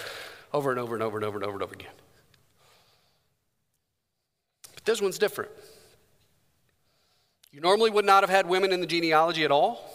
over 0.53 0.71
and 0.71 0.79
over 0.79 0.95
and 0.95 1.03
over 1.03 1.17
and 1.17 1.25
over 1.25 1.39
and 1.39 1.47
over 1.47 1.55
and 1.55 1.63
over 1.63 1.75
again. 1.75 1.93
But 4.75 4.85
this 4.85 5.01
one's 5.01 5.19
different. 5.19 5.51
You 7.53 7.63
normally 7.63 7.89
would 7.89 8.05
not 8.05 8.23
have 8.23 8.29
had 8.29 8.47
women 8.47 8.71
in 8.71 8.83
the 8.83 8.87
genealogy 8.87 9.45
at 9.45 9.51
all. 9.51 9.91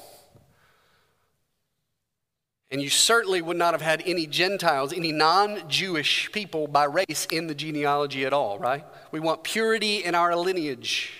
And 2.71 2.81
you 2.81 2.89
certainly 2.89 3.41
would 3.41 3.57
not 3.57 3.73
have 3.73 3.81
had 3.81 4.01
any 4.05 4.25
Gentiles, 4.25 4.93
any 4.93 5.12
non 5.12 5.67
Jewish 5.67 6.31
people 6.31 6.67
by 6.67 6.86
race 6.86 7.27
in 7.29 7.47
the 7.47 7.55
genealogy 7.55 8.25
at 8.25 8.31
all, 8.31 8.57
right? 8.60 8.86
We 9.12 9.19
want 9.19 9.43
purity 9.43 10.03
in 10.05 10.15
our 10.15 10.36
lineage, 10.38 11.12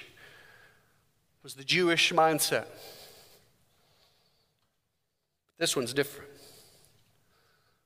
was 1.44 1.56
the 1.56 1.66
Jewish 1.66 2.14
mindset. 2.14 2.68
This 5.58 5.76
one's 5.76 5.94
different. 5.94 6.32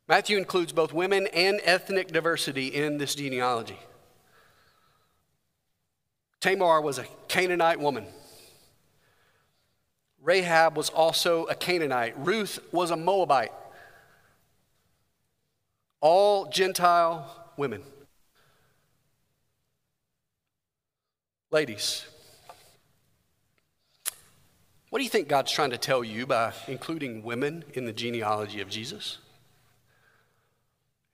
Matthew 0.07 0.37
includes 0.37 0.71
both 0.71 0.93
women 0.93 1.27
and 1.33 1.59
ethnic 1.63 2.09
diversity 2.09 2.67
in 2.67 2.99
this 2.99 3.15
genealogy. 3.15 3.79
Tamar 6.39 6.79
was 6.81 6.99
a 6.99 7.05
Canaanite 7.27 7.79
woman. 7.79 8.05
Rahab 10.25 10.75
was 10.75 10.89
also 10.89 11.45
a 11.45 11.55
Canaanite. 11.55 12.15
Ruth 12.17 12.57
was 12.71 12.89
a 12.89 12.95
Moabite. 12.95 13.51
All 16.01 16.47
Gentile 16.47 17.29
women. 17.57 17.83
Ladies, 21.51 22.05
what 24.89 24.97
do 24.97 25.03
you 25.03 25.09
think 25.11 25.27
God's 25.27 25.51
trying 25.51 25.69
to 25.69 25.77
tell 25.77 26.03
you 26.03 26.25
by 26.25 26.53
including 26.67 27.23
women 27.23 27.63
in 27.75 27.85
the 27.85 27.93
genealogy 27.93 28.61
of 28.61 28.69
Jesus? 28.69 29.19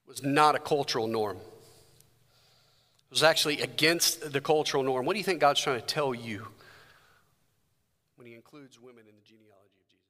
It 0.05 0.09
was 0.09 0.23
not 0.23 0.55
a 0.55 0.59
cultural 0.59 1.07
norm 1.07 1.37
It 1.37 3.11
was 3.11 3.23
actually 3.23 3.61
against 3.61 4.31
the 4.31 4.41
cultural 4.41 4.83
norm. 4.83 5.05
What 5.05 5.13
do 5.13 5.19
you 5.19 5.25
think 5.25 5.41
God's 5.41 5.61
trying 5.61 5.79
to 5.81 5.85
tell 5.85 6.15
you 6.15 6.47
when 8.21 8.27
He 8.27 8.35
includes 8.35 8.79
women 8.79 9.03
in 9.09 9.15
the 9.15 9.21
genealogy 9.23 9.79
of 9.81 9.89
Jesus? 9.89 10.05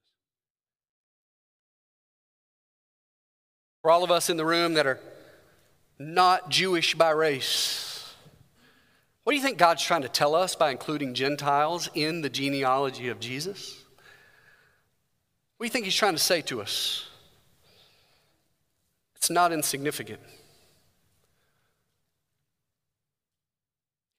For 3.82 3.89
all 3.89 4.04
of 4.04 4.12
us 4.12 4.30
in 4.30 4.36
the 4.36 4.45
room 4.45 4.74
that 4.74 4.86
are 4.86 5.00
not 5.97 6.50
Jewish 6.50 6.93
by 6.93 7.12
race, 7.12 8.13
what 9.24 9.32
do 9.32 9.38
you 9.38 9.41
think 9.41 9.58
God's 9.58 9.82
trying 9.82 10.02
to 10.02 10.10
tell 10.10 10.36
us 10.36 10.58
by 10.58 10.71
including 10.71 11.13
Gentiles 11.13 11.89
in 11.93 12.19
the 12.19 12.30
genealogy 12.30 13.08
of 13.08 13.21
Jesus? 13.21 13.82
What 15.56 15.63
do 15.63 15.67
you 15.67 15.71
think 15.71 15.86
He's 15.86 15.95
trying 15.95 16.15
to 16.15 16.19
say 16.19 16.41
to 16.41 16.62
us? 16.62 17.08
It's 19.15 19.30
not 19.30 19.54
insignificant. 19.54 20.19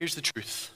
Here's 0.01 0.15
the 0.15 0.23
truth. 0.23 0.71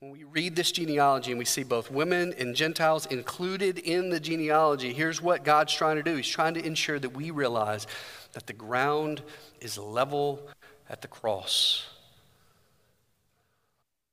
When 0.00 0.12
we 0.12 0.24
read 0.24 0.56
this 0.56 0.72
genealogy 0.72 1.30
and 1.30 1.38
we 1.38 1.44
see 1.44 1.62
both 1.62 1.90
women 1.90 2.32
and 2.38 2.54
Gentiles 2.54 3.04
included 3.04 3.78
in 3.78 4.08
the 4.08 4.18
genealogy, 4.18 4.94
here's 4.94 5.20
what 5.20 5.44
God's 5.44 5.74
trying 5.74 5.96
to 5.96 6.02
do. 6.02 6.16
He's 6.16 6.26
trying 6.26 6.54
to 6.54 6.64
ensure 6.64 6.98
that 6.98 7.10
we 7.10 7.30
realize 7.30 7.86
that 8.32 8.46
the 8.46 8.54
ground 8.54 9.20
is 9.60 9.76
level 9.76 10.48
at 10.88 11.02
the 11.02 11.08
cross, 11.08 11.86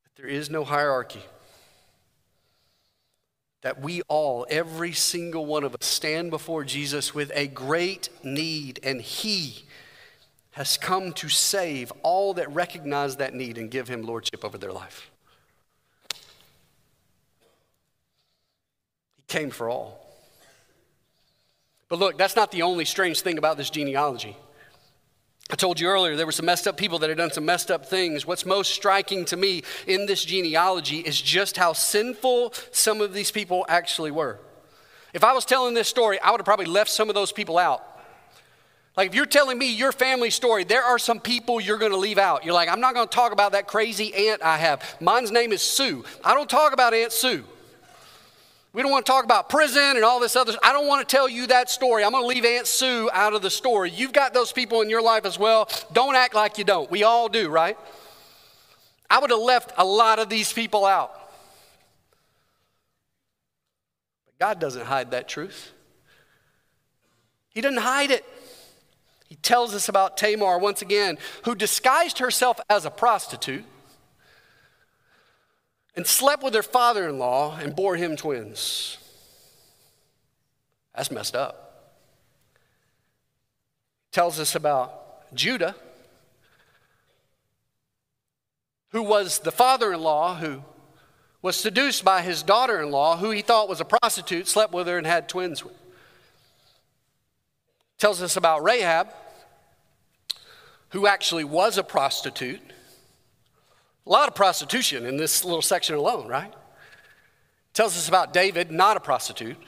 that 0.03 0.21
there 0.21 0.29
is 0.29 0.49
no 0.49 0.65
hierarchy, 0.65 1.23
that 3.61 3.79
we 3.79 4.01
all, 4.09 4.45
every 4.49 4.91
single 4.91 5.45
one 5.45 5.63
of 5.63 5.73
us, 5.73 5.85
stand 5.87 6.31
before 6.31 6.65
Jesus 6.65 7.15
with 7.15 7.31
a 7.33 7.47
great 7.47 8.09
need, 8.25 8.81
and 8.83 9.01
He 9.01 9.63
has 10.51 10.75
come 10.75 11.13
to 11.13 11.29
save 11.29 11.93
all 12.03 12.33
that 12.33 12.53
recognize 12.53 13.15
that 13.15 13.33
need 13.33 13.57
and 13.57 13.71
give 13.71 13.87
him 13.87 14.01
lordship 14.01 14.43
over 14.43 14.57
their 14.57 14.73
life. 14.73 15.11
Came 19.27 19.49
for 19.49 19.69
all. 19.69 20.05
But 21.89 21.99
look, 21.99 22.17
that's 22.17 22.35
not 22.35 22.51
the 22.51 22.63
only 22.63 22.85
strange 22.85 23.21
thing 23.21 23.37
about 23.37 23.57
this 23.57 23.69
genealogy. 23.69 24.35
I 25.49 25.55
told 25.55 25.79
you 25.79 25.87
earlier 25.87 26.17
there 26.17 26.25
were 26.25 26.33
some 26.33 26.45
messed 26.45 26.67
up 26.67 26.75
people 26.75 26.99
that 26.99 27.09
had 27.09 27.17
done 27.17 27.31
some 27.31 27.45
messed 27.45 27.71
up 27.71 27.85
things. 27.85 28.25
What's 28.25 28.45
most 28.45 28.73
striking 28.73 29.23
to 29.25 29.37
me 29.37 29.63
in 29.85 30.05
this 30.05 30.25
genealogy 30.25 30.99
is 30.99 31.21
just 31.21 31.55
how 31.55 31.71
sinful 31.71 32.53
some 32.71 32.99
of 32.99 33.13
these 33.13 33.31
people 33.31 33.65
actually 33.69 34.11
were. 34.11 34.39
If 35.13 35.23
I 35.23 35.31
was 35.31 35.45
telling 35.45 35.73
this 35.73 35.87
story, 35.87 36.19
I 36.19 36.31
would 36.31 36.41
have 36.41 36.45
probably 36.45 36.65
left 36.65 36.89
some 36.89 37.07
of 37.07 37.15
those 37.15 37.31
people 37.31 37.57
out. 37.57 37.81
Like, 38.97 39.09
if 39.09 39.15
you're 39.15 39.25
telling 39.25 39.57
me 39.57 39.71
your 39.71 39.91
family 39.91 40.31
story, 40.31 40.63
there 40.63 40.83
are 40.83 40.99
some 40.99 41.19
people 41.19 41.61
you're 41.61 41.77
going 41.77 41.91
to 41.91 41.97
leave 41.97 42.17
out. 42.17 42.43
You're 42.43 42.55
like, 42.55 42.67
I'm 42.67 42.81
not 42.81 42.95
going 42.95 43.07
to 43.07 43.15
talk 43.15 43.31
about 43.31 43.53
that 43.53 43.67
crazy 43.67 44.13
aunt 44.29 44.41
I 44.41 44.57
have. 44.57 44.97
Mine's 44.99 45.31
name 45.31 45.53
is 45.53 45.61
Sue. 45.61 46.03
I 46.25 46.33
don't 46.33 46.49
talk 46.49 46.73
about 46.73 46.93
Aunt 46.93 47.13
Sue. 47.13 47.45
We 48.73 48.81
don't 48.81 48.91
want 48.91 49.05
to 49.05 49.11
talk 49.11 49.23
about 49.23 49.49
prison 49.49 49.95
and 49.95 50.03
all 50.03 50.19
this 50.19 50.35
other. 50.35 50.53
I 50.63 50.71
don't 50.71 50.87
want 50.87 51.07
to 51.07 51.15
tell 51.15 51.27
you 51.27 51.47
that 51.47 51.69
story. 51.69 52.03
I'm 52.03 52.11
going 52.11 52.23
to 52.23 52.27
leave 52.27 52.45
Aunt 52.45 52.67
Sue 52.67 53.09
out 53.11 53.33
of 53.33 53.41
the 53.41 53.49
story. 53.49 53.89
You've 53.89 54.13
got 54.13 54.33
those 54.33 54.51
people 54.51 54.81
in 54.81 54.89
your 54.89 55.01
life 55.01 55.25
as 55.25 55.39
well. 55.39 55.69
Don't 55.93 56.15
act 56.15 56.35
like 56.35 56.57
you 56.57 56.63
don't. 56.63 56.89
We 56.91 57.03
all 57.03 57.29
do, 57.29 57.49
right? 57.49 57.77
I 59.09 59.19
would 59.19 59.29
have 59.29 59.39
left 59.39 59.71
a 59.77 59.85
lot 59.85 60.19
of 60.19 60.29
these 60.29 60.51
people 60.51 60.85
out. 60.85 61.11
But 64.25 64.37
God 64.39 64.59
doesn't 64.59 64.85
hide 64.85 65.11
that 65.11 65.27
truth. 65.27 65.71
He 67.49 67.61
doesn't 67.61 67.81
hide 67.81 68.11
it. 68.11 68.25
He 69.27 69.35
tells 69.35 69.73
us 69.73 69.89
about 69.89 70.17
Tamar 70.17 70.59
once 70.59 70.81
again, 70.81 71.17
who 71.45 71.55
disguised 71.55 72.19
herself 72.19 72.59
as 72.69 72.85
a 72.85 72.91
prostitute 72.91 73.65
and 75.97 76.05
slept 76.05 76.43
with 76.43 76.53
her 76.53 76.63
father 76.63 77.09
in 77.09 77.17
law 77.17 77.57
and 77.57 77.75
bore 77.75 77.95
him 77.95 78.15
twins. 78.15 78.99
That's 80.95 81.09
messed 81.09 81.35
up. 81.35 81.97
Tells 84.11 84.39
us 84.39 84.53
about 84.53 85.33
Judah, 85.33 85.75
who 88.91 89.01
was 89.03 89.39
the 89.39 89.51
father 89.51 89.91
in 89.91 90.01
law 90.01 90.35
who 90.35 90.63
was 91.41 91.55
seduced 91.55 92.05
by 92.05 92.21
his 92.21 92.43
daughter 92.43 92.81
in 92.81 92.91
law, 92.91 93.17
who 93.17 93.31
he 93.31 93.41
thought 93.41 93.67
was 93.67 93.81
a 93.81 93.85
prostitute, 93.85 94.47
slept 94.47 94.73
with 94.73 94.87
her, 94.87 94.97
and 94.97 95.07
had 95.07 95.27
twins 95.27 95.63
with. 95.63 95.73
Tells 97.97 98.21
us 98.21 98.37
about 98.37 98.63
Rahab, 98.63 99.07
who 100.89 101.07
actually 101.07 101.43
was 101.43 101.77
a 101.77 101.83
prostitute. 101.83 102.61
A 104.07 104.09
lot 104.09 104.29
of 104.29 104.35
prostitution 104.35 105.05
in 105.05 105.17
this 105.17 105.43
little 105.43 105.61
section 105.61 105.93
alone, 105.95 106.29
right? 106.29 106.53
Tells 107.73 107.97
us 107.97 108.07
about 108.07 108.31
David, 108.31 108.71
not 108.71 108.95
a 108.95 109.01
prostitute, 109.01 109.61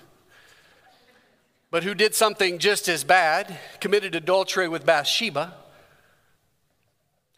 but 1.70 1.84
who 1.84 1.94
did 1.94 2.16
something 2.16 2.58
just 2.58 2.88
as 2.88 3.04
bad, 3.04 3.60
committed 3.82 4.16
adultery 4.16 4.70
with 4.70 4.86
Bathsheba, 4.86 5.56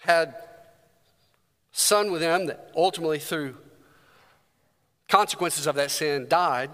had 0.01 0.35
son 1.71 2.11
with 2.11 2.21
him 2.21 2.45
that 2.45 2.71
ultimately 2.75 3.17
through 3.17 3.57
consequences 5.09 5.65
of 5.65 5.73
that 5.75 5.89
sin 5.89 6.27
died. 6.29 6.69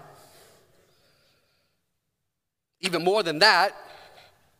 Even 2.82 3.02
more 3.02 3.22
than 3.22 3.38
that, 3.38 3.74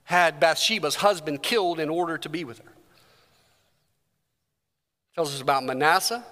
had 0.05 0.41
Bathsheba's 0.41 0.97
husband 0.97 1.43
killed 1.43 1.79
in 1.79 1.91
order 1.91 2.17
to 2.17 2.31
be 2.31 2.43
with 2.43 2.59
her. 2.61 2.73
Tells 5.19 5.35
us 5.35 5.41
about 5.41 5.65
Manasseh. 5.65 6.25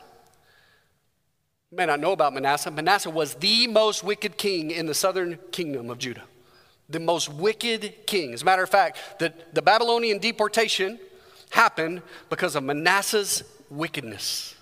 You 1.73 1.77
may 1.77 1.87
not 1.87 1.99
know 1.99 2.13
about 2.13 2.33
Manasseh. 2.33 2.71
Manasseh 2.71 3.11
was 3.11 3.35
the 3.35 3.67
most 3.67 4.05
wicked 4.05 4.37
king 4.37 4.71
in 4.71 4.87
the 4.87 4.95
southern 4.95 5.41
kingdom 5.51 5.91
of 5.91 5.99
Judah. 5.99 6.23
The 6.89 7.01
most 7.01 7.29
wicked 7.29 8.07
king. 8.07 8.33
As 8.33 8.43
a 8.43 8.45
matter 8.45 8.63
of 8.63 8.71
fact, 8.71 8.99
the, 9.19 9.35
the 9.53 9.61
Babylonian 9.61 10.21
deportation 10.21 11.01
happened 11.51 12.01
because 12.31 12.55
of 12.55 12.63
Manasseh's 12.63 13.43
wickedness. 13.71 14.55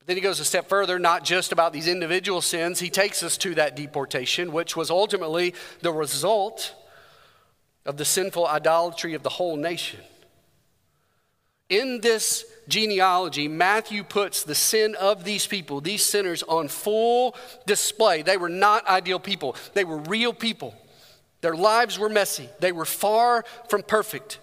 But 0.00 0.08
then 0.08 0.16
he 0.16 0.20
goes 0.20 0.40
a 0.40 0.44
step 0.44 0.68
further, 0.68 0.98
not 0.98 1.22
just 1.22 1.52
about 1.52 1.72
these 1.72 1.86
individual 1.86 2.40
sins, 2.40 2.80
he 2.80 2.90
takes 2.90 3.22
us 3.22 3.36
to 3.36 3.54
that 3.54 3.76
deportation, 3.76 4.50
which 4.50 4.74
was 4.74 4.90
ultimately 4.90 5.54
the 5.80 5.92
result 5.92 6.74
of 7.86 7.98
the 7.98 8.04
sinful 8.04 8.48
idolatry 8.48 9.14
of 9.14 9.22
the 9.22 9.28
whole 9.28 9.54
nation. 9.54 10.00
In 11.68 12.00
this 12.00 12.44
genealogy, 12.68 13.48
Matthew 13.48 14.04
puts 14.04 14.42
the 14.42 14.54
sin 14.54 14.94
of 14.96 15.24
these 15.24 15.46
people, 15.46 15.80
these 15.80 16.04
sinners, 16.04 16.42
on 16.42 16.68
full 16.68 17.36
display. 17.66 18.22
They 18.22 18.36
were 18.36 18.48
not 18.48 18.86
ideal 18.86 19.18
people, 19.18 19.56
they 19.72 19.84
were 19.84 19.98
real 19.98 20.32
people. 20.32 20.74
Their 21.40 21.54
lives 21.54 21.98
were 21.98 22.08
messy, 22.08 22.48
they 22.60 22.72
were 22.72 22.86
far 22.86 23.44
from 23.68 23.82
perfect. 23.82 24.38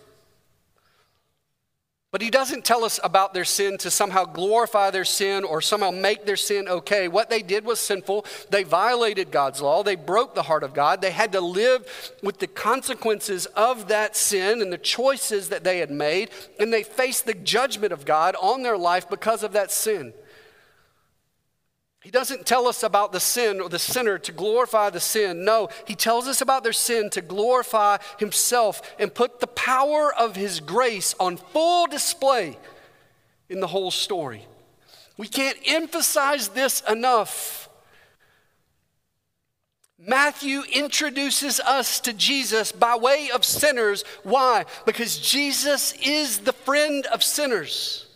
But 2.11 2.21
he 2.21 2.29
doesn't 2.29 2.65
tell 2.65 2.83
us 2.83 2.99
about 3.05 3.33
their 3.33 3.45
sin 3.45 3.77
to 3.79 3.89
somehow 3.89 4.25
glorify 4.25 4.91
their 4.91 5.05
sin 5.05 5.45
or 5.45 5.61
somehow 5.61 5.91
make 5.91 6.25
their 6.25 6.35
sin 6.35 6.67
okay. 6.67 7.07
What 7.07 7.29
they 7.29 7.41
did 7.41 7.63
was 7.63 7.79
sinful. 7.79 8.25
They 8.49 8.63
violated 8.63 9.31
God's 9.31 9.61
law. 9.61 9.81
They 9.81 9.95
broke 9.95 10.35
the 10.35 10.43
heart 10.43 10.63
of 10.63 10.73
God. 10.73 11.01
They 11.01 11.11
had 11.11 11.31
to 11.31 11.39
live 11.39 11.87
with 12.21 12.39
the 12.39 12.47
consequences 12.47 13.45
of 13.55 13.87
that 13.87 14.17
sin 14.17 14.61
and 14.61 14.73
the 14.73 14.77
choices 14.77 15.47
that 15.49 15.63
they 15.63 15.77
had 15.77 15.89
made. 15.89 16.31
And 16.59 16.73
they 16.73 16.83
faced 16.83 17.25
the 17.25 17.33
judgment 17.33 17.93
of 17.93 18.03
God 18.03 18.35
on 18.41 18.61
their 18.61 18.77
life 18.77 19.09
because 19.09 19.41
of 19.41 19.53
that 19.53 19.71
sin. 19.71 20.11
He 22.01 22.09
doesn't 22.09 22.47
tell 22.47 22.67
us 22.67 22.81
about 22.81 23.11
the 23.11 23.19
sin 23.19 23.61
or 23.61 23.69
the 23.69 23.77
sinner 23.77 24.17
to 24.17 24.31
glorify 24.31 24.89
the 24.89 24.99
sin. 24.99 25.45
No, 25.45 25.69
he 25.85 25.93
tells 25.93 26.27
us 26.27 26.41
about 26.41 26.63
their 26.63 26.73
sin 26.73 27.11
to 27.11 27.21
glorify 27.21 27.97
himself 28.17 28.81
and 28.97 29.13
put 29.13 29.39
the 29.39 29.47
power 29.47 30.11
of 30.13 30.35
his 30.35 30.59
grace 30.59 31.13
on 31.19 31.37
full 31.37 31.85
display 31.85 32.57
in 33.49 33.59
the 33.59 33.67
whole 33.67 33.91
story. 33.91 34.47
We 35.15 35.27
can't 35.27 35.57
emphasize 35.67 36.47
this 36.49 36.81
enough. 36.89 37.69
Matthew 39.99 40.63
introduces 40.73 41.59
us 41.59 41.99
to 41.99 42.13
Jesus 42.13 42.71
by 42.71 42.95
way 42.95 43.29
of 43.31 43.45
sinners. 43.45 44.03
Why? 44.23 44.65
Because 44.87 45.19
Jesus 45.19 45.93
is 46.01 46.39
the 46.39 46.53
friend 46.53 47.05
of 47.05 47.21
sinners. 47.21 48.07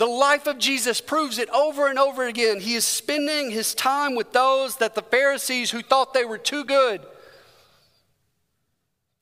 The 0.00 0.06
life 0.06 0.46
of 0.46 0.56
Jesus 0.56 0.98
proves 0.98 1.36
it 1.36 1.50
over 1.50 1.86
and 1.86 1.98
over 1.98 2.24
again. 2.24 2.60
He 2.60 2.74
is 2.74 2.86
spending 2.86 3.50
his 3.50 3.74
time 3.74 4.14
with 4.14 4.32
those 4.32 4.76
that 4.76 4.94
the 4.94 5.02
Pharisees 5.02 5.70
who 5.70 5.82
thought 5.82 6.14
they 6.14 6.24
were 6.24 6.38
too 6.38 6.64
good, 6.64 7.02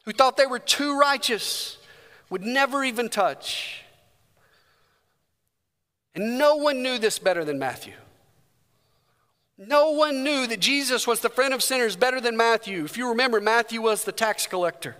who 0.04 0.12
thought 0.12 0.36
they 0.36 0.46
were 0.46 0.60
too 0.60 0.96
righteous, 0.96 1.78
would 2.30 2.42
never 2.42 2.84
even 2.84 3.08
touch. 3.08 3.82
And 6.14 6.38
no 6.38 6.54
one 6.54 6.80
knew 6.80 6.96
this 6.96 7.18
better 7.18 7.44
than 7.44 7.58
Matthew. 7.58 7.94
No 9.58 9.90
one 9.90 10.22
knew 10.22 10.46
that 10.46 10.60
Jesus 10.60 11.08
was 11.08 11.18
the 11.18 11.28
friend 11.28 11.52
of 11.52 11.60
sinners 11.60 11.96
better 11.96 12.20
than 12.20 12.36
Matthew. 12.36 12.84
If 12.84 12.96
you 12.96 13.08
remember, 13.08 13.40
Matthew 13.40 13.82
was 13.82 14.04
the 14.04 14.12
tax 14.12 14.46
collector. 14.46 14.94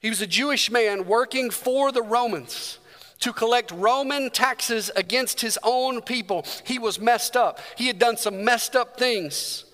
He 0.00 0.08
was 0.08 0.20
a 0.20 0.26
Jewish 0.26 0.72
man 0.72 1.06
working 1.06 1.50
for 1.50 1.92
the 1.92 2.02
Romans 2.02 2.80
to 3.20 3.32
collect 3.32 3.70
Roman 3.72 4.30
taxes 4.30 4.90
against 4.96 5.40
his 5.40 5.58
own 5.62 6.00
people. 6.00 6.44
He 6.64 6.78
was 6.78 6.98
messed 6.98 7.36
up. 7.36 7.60
He 7.76 7.86
had 7.86 7.98
done 7.98 8.16
some 8.16 8.44
messed 8.44 8.74
up 8.74 8.98
things. 8.98 9.64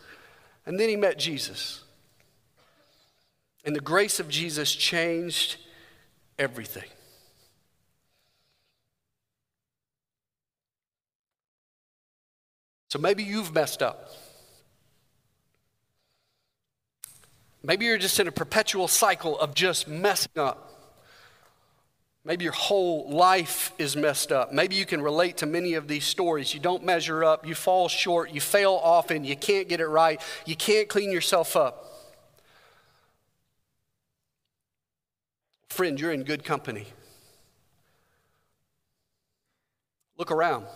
And 0.67 0.79
then 0.79 0.89
he 0.89 0.97
met 0.97 1.19
Jesus. 1.19 1.83
And 3.65 3.75
the 3.75 3.81
grace 3.81 4.21
of 4.21 4.29
Jesus 4.29 4.73
changed 4.73 5.57
everything. 6.39 6.89
So 12.89 12.99
maybe 12.99 13.23
you've 13.25 13.53
messed 13.53 13.83
up. 13.83 14.11
Maybe 17.63 17.85
you're 17.85 17.99
just 17.99 18.21
in 18.21 18.29
a 18.29 18.33
perpetual 18.33 18.87
cycle 18.87 19.39
of 19.39 19.55
just 19.55 19.89
messing 19.89 20.33
up. 20.37 20.66
Maybe 22.27 22.43
your 22.43 22.55
whole 22.55 23.09
life 23.09 23.73
is 23.79 23.95
messed 23.95 24.33
up. 24.33 24.53
Maybe 24.53 24.75
you 24.75 24.85
can 24.85 25.01
relate 25.01 25.37
to 25.39 25.47
many 25.47 25.75
of 25.75 25.87
these 25.87 26.05
stories. 26.05 26.53
You 26.53 26.59
don't 26.59 26.85
measure 26.85 27.23
up, 27.23 27.47
you 27.47 27.55
fall 27.55 27.87
short, 27.89 28.33
you 28.33 28.41
fail 28.41 28.81
often, 28.83 29.25
you 29.25 29.37
can't 29.37 29.69
get 29.69 29.79
it 29.79 29.87
right, 29.87 30.21
you 30.45 30.57
can't 30.57 30.89
clean 30.89 31.13
yourself 31.13 31.55
up. 31.55 31.85
Friend, 35.69 36.01
you're 36.01 36.11
in 36.11 36.25
good 36.25 36.43
company. 36.43 36.89
Look 40.19 40.33
around. 40.33 40.67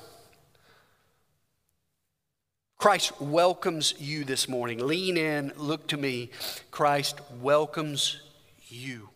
Christ 2.79 3.21
welcomes 3.21 3.95
you 3.99 4.23
this 4.23 4.49
morning. 4.49 4.87
Lean 4.87 5.17
in, 5.17 5.53
look 5.57 5.89
to 5.89 5.97
me. 5.97 6.31
Christ 6.71 7.21
welcomes 7.41 8.21
you. 8.69 9.09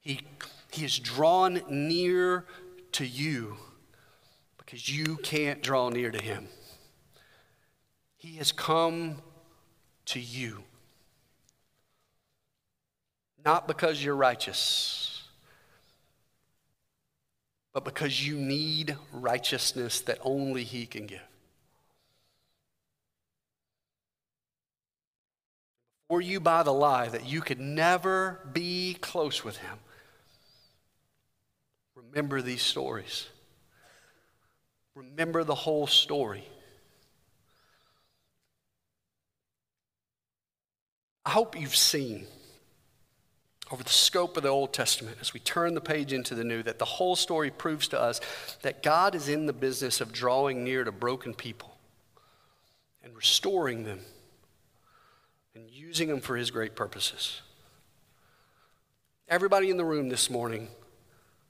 He 0.00 0.22
he 0.72 0.84
is 0.84 0.98
drawn 0.98 1.60
near 1.68 2.46
to 2.92 3.06
you 3.06 3.56
because 4.58 4.88
you 4.88 5.16
can't 5.16 5.62
draw 5.62 5.88
near 5.90 6.10
to 6.10 6.22
him. 6.22 6.48
He 8.16 8.36
has 8.36 8.52
come 8.52 9.16
to 10.06 10.20
you. 10.20 10.62
Not 13.44 13.66
because 13.66 14.02
you're 14.02 14.16
righteous, 14.16 15.24
but 17.72 17.84
because 17.84 18.26
you 18.26 18.36
need 18.36 18.96
righteousness 19.12 20.00
that 20.02 20.18
only 20.22 20.62
He 20.62 20.86
can 20.86 21.06
give. 21.06 21.20
Or 26.08 26.20
you 26.20 26.38
buy 26.38 26.62
the 26.62 26.72
lie 26.72 27.08
that 27.08 27.26
you 27.26 27.40
could 27.40 27.58
never 27.58 28.40
be 28.52 28.94
close 29.00 29.42
with 29.42 29.56
Him 29.56 29.78
Remember 32.12 32.42
these 32.42 32.60
stories. 32.60 33.26
Remember 34.94 35.44
the 35.44 35.54
whole 35.54 35.86
story. 35.86 36.44
I 41.24 41.30
hope 41.30 41.58
you've 41.58 41.74
seen 41.74 42.26
over 43.70 43.82
the 43.82 43.88
scope 43.88 44.36
of 44.36 44.42
the 44.42 44.50
Old 44.50 44.74
Testament 44.74 45.16
as 45.22 45.32
we 45.32 45.40
turn 45.40 45.72
the 45.72 45.80
page 45.80 46.12
into 46.12 46.34
the 46.34 46.44
New 46.44 46.62
that 46.62 46.78
the 46.78 46.84
whole 46.84 47.16
story 47.16 47.50
proves 47.50 47.88
to 47.88 48.00
us 48.00 48.20
that 48.60 48.82
God 48.82 49.14
is 49.14 49.30
in 49.30 49.46
the 49.46 49.54
business 49.54 50.02
of 50.02 50.12
drawing 50.12 50.62
near 50.62 50.84
to 50.84 50.92
broken 50.92 51.32
people 51.32 51.78
and 53.02 53.16
restoring 53.16 53.84
them 53.84 54.00
and 55.54 55.70
using 55.70 56.08
them 56.08 56.20
for 56.20 56.36
His 56.36 56.50
great 56.50 56.76
purposes. 56.76 57.40
Everybody 59.28 59.70
in 59.70 59.78
the 59.78 59.84
room 59.84 60.10
this 60.10 60.28
morning 60.28 60.68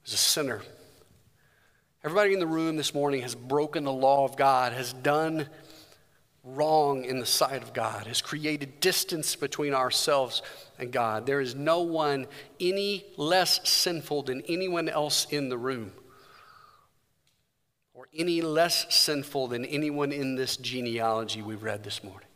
is 0.04 0.12
a 0.12 0.16
sinner. 0.16 0.62
Everybody 2.04 2.34
in 2.34 2.40
the 2.40 2.46
room 2.46 2.76
this 2.76 2.94
morning 2.94 3.22
has 3.22 3.34
broken 3.34 3.84
the 3.84 3.92
law 3.92 4.24
of 4.24 4.36
God, 4.36 4.72
has 4.72 4.92
done 4.92 5.46
wrong 6.44 7.04
in 7.04 7.20
the 7.20 7.26
sight 7.26 7.62
of 7.62 7.72
God, 7.72 8.08
has 8.08 8.20
created 8.20 8.80
distance 8.80 9.36
between 9.36 9.74
ourselves 9.74 10.42
and 10.78 10.90
God. 10.90 11.26
There 11.26 11.40
is 11.40 11.54
no 11.54 11.82
one 11.82 12.26
any 12.58 13.04
less 13.16 13.60
sinful 13.68 14.24
than 14.24 14.40
anyone 14.42 14.88
else 14.88 15.26
in 15.30 15.48
the 15.48 15.58
room, 15.58 15.92
or 17.94 18.08
any 18.12 18.40
less 18.40 18.92
sinful 18.92 19.48
than 19.48 19.64
anyone 19.64 20.10
in 20.10 20.34
this 20.34 20.56
genealogy 20.56 21.42
we 21.42 21.54
read 21.54 21.84
this 21.84 22.02
morning. 22.02 22.28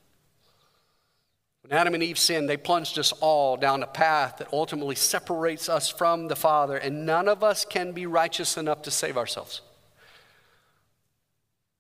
When 1.67 1.77
Adam 1.77 1.95
and 1.95 2.03
Eve 2.03 2.19
sinned, 2.19 2.49
they 2.49 2.57
plunged 2.57 2.97
us 2.97 3.11
all 3.21 3.57
down 3.57 3.83
a 3.83 3.89
path 3.89 4.37
that 4.39 4.53
ultimately 4.53 4.95
separates 4.95 5.69
us 5.69 5.89
from 5.89 6.29
the 6.29 6.37
Father, 6.37 6.77
and 6.77 7.05
none 7.05 7.27
of 7.27 7.43
us 7.43 7.64
can 7.64 7.91
be 7.91 8.07
righteous 8.07 8.57
enough 8.57 8.83
to 8.83 8.93
save 8.93 9.17
ourselves. 9.17 9.62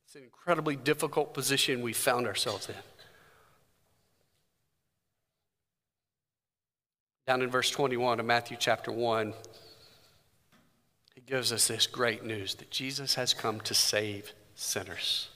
It's 0.06 0.16
an 0.16 0.24
incredibly 0.24 0.74
difficult 0.74 1.34
position 1.34 1.82
we 1.82 1.92
found 1.92 2.26
ourselves 2.26 2.68
in. 2.68 2.74
Down 7.28 7.42
in 7.42 7.50
verse 7.50 7.70
21 7.70 8.18
of 8.18 8.26
Matthew 8.26 8.56
chapter 8.58 8.90
1, 8.90 9.34
he 11.14 11.20
gives 11.20 11.52
us 11.52 11.68
this 11.68 11.86
great 11.86 12.24
news 12.24 12.56
that 12.56 12.72
Jesus 12.72 13.14
has 13.14 13.32
come 13.34 13.60
to 13.60 13.74
save 13.74 14.32
sinners. 14.56 15.28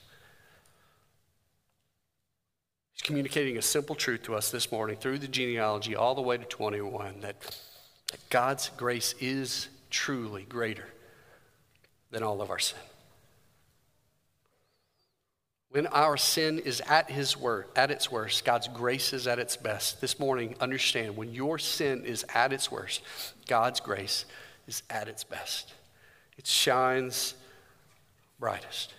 Communicating 3.03 3.57
a 3.57 3.61
simple 3.61 3.95
truth 3.95 4.23
to 4.23 4.35
us 4.35 4.51
this 4.51 4.71
morning 4.71 4.95
through 4.95 5.19
the 5.19 5.27
genealogy 5.27 5.95
all 5.95 6.13
the 6.13 6.21
way 6.21 6.37
to 6.37 6.45
21 6.45 7.21
that, 7.21 7.41
that 8.11 8.29
God's 8.29 8.69
grace 8.77 9.15
is 9.19 9.69
truly 9.89 10.43
greater 10.43 10.87
than 12.11 12.23
all 12.23 12.41
of 12.41 12.49
our 12.49 12.59
sin. 12.59 12.79
When 15.71 15.87
our 15.87 16.17
sin 16.17 16.59
is 16.59 16.81
at 16.81 17.09
his 17.09 17.37
word, 17.37 17.65
at 17.77 17.91
its 17.91 18.11
worst, 18.11 18.43
God's 18.43 18.67
grace 18.67 19.13
is 19.13 19.25
at 19.25 19.39
its 19.39 19.55
best. 19.55 20.01
This 20.01 20.19
morning, 20.19 20.55
understand 20.59 21.15
when 21.15 21.33
your 21.33 21.57
sin 21.57 22.03
is 22.03 22.25
at 22.35 22.51
its 22.51 22.69
worst, 22.69 23.01
God's 23.47 23.79
grace 23.79 24.25
is 24.67 24.83
at 24.89 25.07
its 25.07 25.23
best. 25.23 25.73
It 26.37 26.45
shines 26.45 27.35
brightest. 28.37 28.93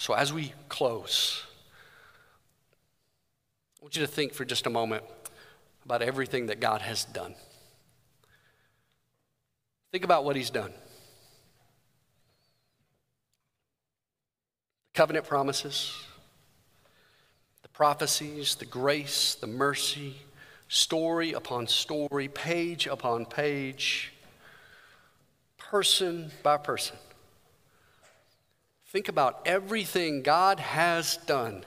So, 0.00 0.14
as 0.14 0.32
we 0.32 0.54
close, 0.70 1.42
I 3.78 3.84
want 3.84 3.96
you 3.96 4.00
to 4.00 4.08
think 4.08 4.32
for 4.32 4.46
just 4.46 4.66
a 4.66 4.70
moment 4.70 5.04
about 5.84 6.00
everything 6.00 6.46
that 6.46 6.58
God 6.58 6.80
has 6.80 7.04
done. 7.04 7.34
Think 9.92 10.02
about 10.02 10.24
what 10.24 10.36
He's 10.36 10.48
done. 10.48 10.72
The 14.86 14.94
covenant 14.94 15.26
promises, 15.26 15.94
the 17.60 17.68
prophecies, 17.68 18.54
the 18.54 18.64
grace, 18.64 19.34
the 19.34 19.48
mercy, 19.48 20.16
story 20.68 21.34
upon 21.34 21.66
story, 21.66 22.28
page 22.28 22.86
upon 22.86 23.26
page, 23.26 24.14
person 25.58 26.30
by 26.42 26.56
person. 26.56 26.96
Think 28.90 29.08
about 29.08 29.42
everything 29.46 30.22
God 30.22 30.58
has 30.58 31.16
done 31.18 31.62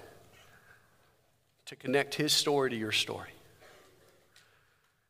to 1.67 1.75
connect 1.77 2.15
his 2.15 2.33
story 2.33 2.69
to 2.69 2.75
your 2.75 2.91
story. 2.91 3.29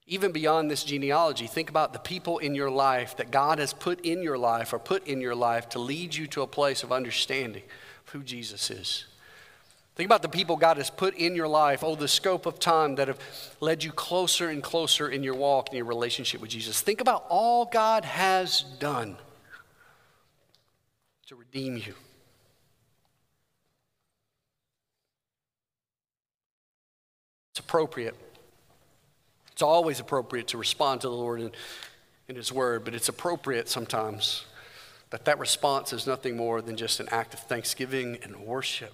Even 0.06 0.32
beyond 0.32 0.70
this 0.70 0.84
genealogy, 0.84 1.48
think 1.48 1.72
about 1.72 1.92
the 1.92 1.98
people 1.98 2.38
in 2.38 2.54
your 2.54 2.70
life 2.70 3.18
that 3.18 3.32
God 3.32 3.58
has 3.58 3.74
put 3.74 4.02
in 4.02 4.22
your 4.22 4.38
life 4.38 4.74
or 4.74 4.80
put 4.80 5.08
in 5.08 5.22
your 5.22 5.34
life 5.34 5.70
to 5.70 5.80
lead 5.80 6.14
you 6.14 6.28
to 6.28 6.44
a 6.44 6.48
place 6.48 6.84
of 6.84 6.92
understanding 6.92 7.64
of 8.06 8.14
who 8.14 8.22
Jesus 8.22 8.70
is. 8.70 9.06
Think 9.96 10.06
about 10.06 10.22
the 10.22 10.30
people 10.30 10.56
God 10.56 10.78
has 10.78 10.92
put 10.92 11.16
in 11.16 11.34
your 11.34 11.48
life, 11.48 11.84
oh, 11.84 11.96
the 11.96 12.08
scope 12.08 12.46
of 12.46 12.60
time 12.60 12.94
that 12.96 13.08
have 13.08 13.20
led 13.60 13.84
you 13.84 13.92
closer 13.92 14.50
and 14.50 14.62
closer 14.62 15.10
in 15.10 15.24
your 15.24 15.36
walk 15.36 15.70
and 15.70 15.78
your 15.78 15.88
relationship 15.88 16.42
with 16.42 16.52
Jesus. 16.52 16.80
Think 16.80 17.02
about 17.02 17.26
all 17.30 17.66
God 17.66 18.06
has 18.06 18.62
done 18.80 19.18
to 21.34 21.40
redeem 21.40 21.78
you. 21.78 21.96
It's 27.52 27.60
appropriate. 27.60 28.16
It's 29.52 29.64
always 29.64 30.00
appropriate 30.00 30.50
to 30.50 30.60
respond 30.60 31.02
to 31.02 31.08
the 31.08 31.16
Lord 31.16 31.42
in, 31.42 31.52
in 32.28 32.36
His 32.36 32.52
Word, 32.52 32.86
but 32.86 32.94
it's 32.94 33.10
appropriate 33.10 33.68
sometimes 33.68 34.46
that 35.10 35.26
that 35.26 35.40
response 35.40 35.92
is 35.92 36.06
nothing 36.06 36.38
more 36.38 36.62
than 36.62 36.78
just 36.78 37.00
an 37.00 37.08
act 37.10 37.34
of 37.34 37.40
thanksgiving 37.40 38.20
and 38.22 38.38
worship. 38.38 38.94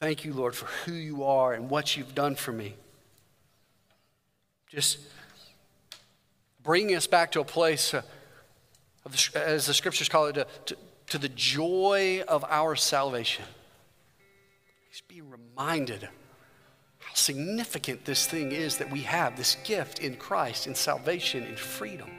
Thank 0.00 0.24
you, 0.24 0.32
Lord, 0.32 0.56
for 0.56 0.66
who 0.84 0.94
you 0.94 1.22
are 1.22 1.52
and 1.52 1.70
what 1.70 1.96
you've 1.96 2.14
done 2.16 2.34
for 2.34 2.50
me. 2.50 2.74
Just 4.68 4.98
bringing 6.60 6.96
us 6.96 7.06
back 7.06 7.30
to 7.32 7.40
a 7.40 7.44
place, 7.44 7.94
uh, 7.94 8.02
the, 9.08 9.30
as 9.46 9.66
the 9.66 9.74
scriptures 9.74 10.08
call 10.08 10.26
it, 10.26 10.34
to, 10.34 10.46
to, 10.66 10.76
to 11.08 11.18
the 11.18 11.28
joy 11.28 12.22
of 12.28 12.44
our 12.48 12.76
salvation. 12.76 13.44
Just 14.90 15.08
be 15.08 15.20
reminded 15.20 16.08
how 16.98 17.14
significant 17.14 18.04
this 18.04 18.26
thing 18.26 18.52
is 18.52 18.78
that 18.78 18.90
we 18.90 19.02
have 19.02 19.36
this 19.36 19.56
gift 19.64 20.00
in 20.00 20.16
Christ, 20.16 20.66
in 20.66 20.74
salvation, 20.74 21.44
in 21.44 21.56
freedom. 21.56 22.10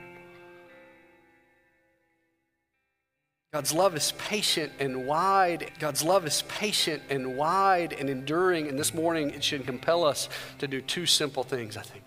God's 3.52 3.74
love 3.74 3.94
is 3.94 4.12
patient 4.12 4.72
and 4.78 5.06
wide. 5.06 5.72
God's 5.78 6.02
love 6.02 6.26
is 6.26 6.42
patient 6.48 7.02
and 7.10 7.36
wide 7.36 7.92
and 7.92 8.08
enduring. 8.08 8.66
And 8.66 8.78
this 8.78 8.94
morning, 8.94 9.28
it 9.28 9.44
should 9.44 9.66
compel 9.66 10.04
us 10.04 10.30
to 10.58 10.66
do 10.66 10.80
two 10.80 11.04
simple 11.04 11.44
things, 11.44 11.76
I 11.76 11.82
think. 11.82 12.04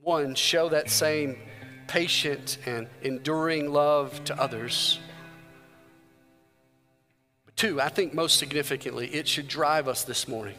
One, 0.00 0.36
show 0.36 0.68
that 0.68 0.90
same 0.90 1.38
patient 1.86 2.58
and 2.66 2.86
enduring 3.02 3.72
love 3.72 4.22
to 4.24 4.40
others. 4.40 4.98
But 7.44 7.56
two, 7.56 7.80
I 7.80 7.88
think 7.88 8.14
most 8.14 8.38
significantly, 8.38 9.08
it 9.08 9.28
should 9.28 9.48
drive 9.48 9.88
us 9.88 10.04
this 10.04 10.28
morning 10.28 10.56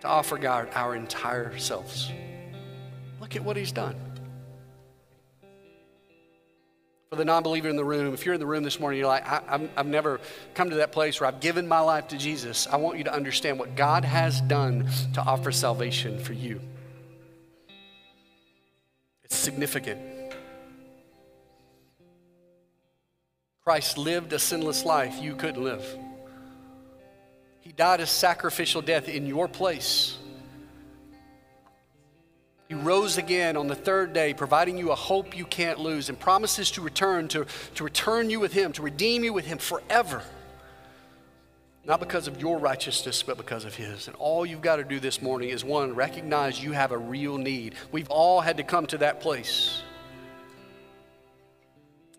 to 0.00 0.08
offer 0.08 0.38
God 0.38 0.68
our 0.74 0.94
entire 0.94 1.56
selves. 1.58 2.10
Look 3.20 3.36
at 3.36 3.44
what 3.44 3.56
He's 3.56 3.72
done. 3.72 3.96
For 7.10 7.16
the 7.16 7.24
non 7.24 7.42
believer 7.42 7.68
in 7.68 7.74
the 7.74 7.84
room, 7.84 8.14
if 8.14 8.24
you're 8.24 8.34
in 8.34 8.40
the 8.40 8.46
room 8.46 8.62
this 8.62 8.78
morning, 8.78 9.00
you're 9.00 9.08
like, 9.08 9.26
I, 9.26 9.68
have 9.76 9.86
never 9.86 10.20
come 10.54 10.70
to 10.70 10.76
that 10.76 10.92
place 10.92 11.20
where 11.20 11.26
I've 11.26 11.40
given 11.40 11.66
my 11.66 11.80
life 11.80 12.06
to 12.08 12.16
Jesus. 12.16 12.68
I 12.68 12.76
want 12.76 12.98
you 12.98 13.04
to 13.04 13.12
understand 13.12 13.58
what 13.58 13.74
God 13.74 14.04
has 14.04 14.40
done 14.42 14.88
to 15.14 15.20
offer 15.20 15.50
salvation 15.50 16.20
for 16.20 16.34
you. 16.34 16.60
It's 19.30 19.38
significant. 19.38 20.00
Christ 23.62 23.96
lived 23.96 24.32
a 24.32 24.38
sinless 24.38 24.84
life 24.84 25.22
you 25.22 25.36
couldn't 25.36 25.62
live. 25.62 25.84
He 27.60 27.70
died 27.70 28.00
a 28.00 28.06
sacrificial 28.06 28.82
death 28.82 29.08
in 29.08 29.26
your 29.26 29.46
place. 29.46 30.18
He 32.68 32.74
rose 32.74 33.18
again 33.18 33.56
on 33.56 33.68
the 33.68 33.74
third 33.74 34.12
day, 34.12 34.34
providing 34.34 34.76
you 34.76 34.90
a 34.90 34.96
hope 34.96 35.36
you 35.36 35.44
can't 35.44 35.78
lose 35.78 36.08
and 36.08 36.18
promises 36.18 36.70
to 36.72 36.80
return, 36.80 37.28
to, 37.28 37.46
to 37.76 37.84
return 37.84 38.30
you 38.30 38.40
with 38.40 38.52
Him, 38.52 38.72
to 38.72 38.82
redeem 38.82 39.22
you 39.22 39.32
with 39.32 39.44
Him 39.44 39.58
forever. 39.58 40.22
Not 41.84 41.98
because 41.98 42.28
of 42.28 42.40
your 42.40 42.58
righteousness, 42.58 43.22
but 43.22 43.36
because 43.36 43.64
of 43.64 43.74
His. 43.74 44.06
And 44.06 44.16
all 44.16 44.44
you've 44.44 44.60
got 44.60 44.76
to 44.76 44.84
do 44.84 45.00
this 45.00 45.22
morning 45.22 45.48
is 45.48 45.64
one, 45.64 45.94
recognize 45.94 46.62
you 46.62 46.72
have 46.72 46.92
a 46.92 46.98
real 46.98 47.38
need. 47.38 47.74
We've 47.90 48.10
all 48.10 48.40
had 48.40 48.58
to 48.58 48.62
come 48.62 48.86
to 48.88 48.98
that 48.98 49.20
place. 49.20 49.82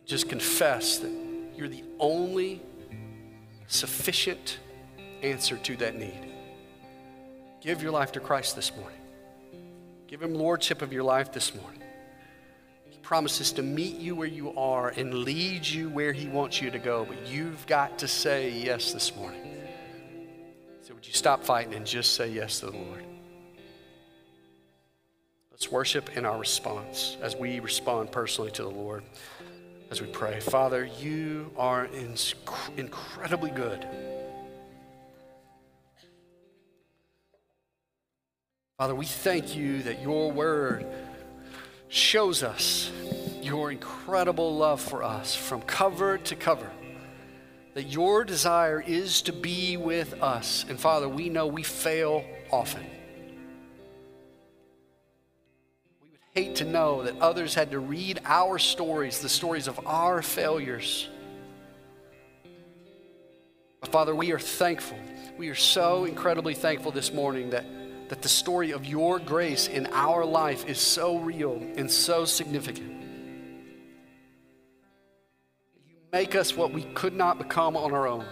Just 0.06 0.30
confess 0.30 0.98
that 0.98 1.12
you're 1.56 1.68
the 1.68 1.84
only 2.00 2.62
sufficient 3.68 4.60
answer 5.22 5.58
to 5.58 5.78
that 5.78 5.96
need. 5.96 6.34
Give 7.62 7.84
your 7.84 7.92
life 7.92 8.12
to 8.14 8.20
Christ 8.20 8.56
this 8.56 8.76
morning. 8.76 8.98
Give 10.08 10.22
Him 10.22 10.34
lordship 10.34 10.82
of 10.82 10.92
your 10.92 11.04
life 11.04 11.32
this 11.32 11.54
morning. 11.54 11.81
Promises 13.02 13.52
to 13.54 13.62
meet 13.62 13.98
you 13.98 14.16
where 14.16 14.28
you 14.28 14.54
are 14.56 14.90
and 14.90 15.14
lead 15.14 15.66
you 15.66 15.90
where 15.90 16.14
He 16.14 16.28
wants 16.28 16.62
you 16.62 16.72
to 16.72 16.80
go, 16.80 17.06
but 17.06 17.28
you've 17.28 17.66
got 17.68 18.00
to 18.00 18.08
say 18.08 18.50
yes 18.50 18.94
this 18.94 19.16
morning. 19.16 19.58
So, 20.82 20.94
would 20.94 21.06
you 21.06 21.14
stop 21.14 21.44
fighting 21.44 21.74
and 21.74 21.86
just 21.86 22.16
say 22.16 22.30
yes 22.30 22.60
to 22.62 22.68
the 22.68 22.78
Lord? 22.78 23.04
Let's 25.52 25.72
worship 25.72 26.18
in 26.18 26.26
our 26.26 26.38
response 26.38 27.18
as 27.22 27.36
we 27.36 27.60
respond 27.60 28.12
personally 28.12 28.52
to 28.52 28.64
the 28.64 28.70
Lord 28.70 29.04
as 29.92 30.02
we 30.02 30.08
pray. 30.08 30.40
Father, 30.40 30.90
you 31.00 31.52
are 31.58 31.88
incredibly 32.78 33.52
good. 33.52 33.86
Father, 38.78 38.96
we 38.96 39.06
thank 39.06 39.56
you 39.56 39.84
that 39.84 40.02
your 40.02 40.32
word 40.32 40.88
shows 41.92 42.42
us 42.42 42.90
your 43.42 43.70
incredible 43.70 44.56
love 44.56 44.80
for 44.80 45.04
us 45.04 45.36
from 45.36 45.62
cover 45.62 46.18
to 46.18 46.36
cover. 46.36 46.72
That 47.74 47.88
your 47.88 48.24
desire 48.24 48.82
is 48.82 49.22
to 49.24 49.34
be 49.34 49.76
with 49.78 50.22
us. 50.22 50.66
And 50.70 50.80
Father, 50.80 51.08
we 51.10 51.30
know 51.30 51.48
we 51.48 51.64
fail 51.64 52.24
often. 52.50 52.84
We 56.02 56.10
would 56.12 56.20
hate 56.34 56.56
to 56.58 56.66
know 56.66 57.04
that 57.04 57.20
others 57.20 57.56
had 57.56 57.72
to 57.72 57.80
read 57.80 58.22
our 58.26 58.58
stories, 58.58 59.20
the 59.20 59.30
stories 59.30 59.68
of 59.68 59.80
our 59.86 60.22
failures. 60.22 61.10
But 63.82 63.92
Father, 63.92 64.16
we 64.16 64.32
are 64.32 64.40
thankful. 64.40 64.98
We 65.38 65.50
are 65.50 65.56
so 65.56 66.06
incredibly 66.06 66.54
thankful 66.54 66.92
this 66.92 67.12
morning 67.12 67.50
that 67.50 67.66
that 68.12 68.22
the 68.22 68.28
story 68.28 68.72
of 68.72 68.86
your 68.86 69.20
grace 69.20 69.70
in 69.70 69.88
our 69.94 70.26
life 70.26 70.66
is 70.68 70.82
so 70.82 71.18
real 71.20 71.64
and 71.78 71.90
so 71.90 72.26
significant. 72.26 72.92
You 75.88 75.96
make 76.12 76.36
us 76.36 76.54
what 76.54 76.74
we 76.74 76.84
could 76.94 77.14
not 77.14 77.38
become 77.38 77.78
on 77.78 77.94
our 77.94 78.10
own. 78.10 78.26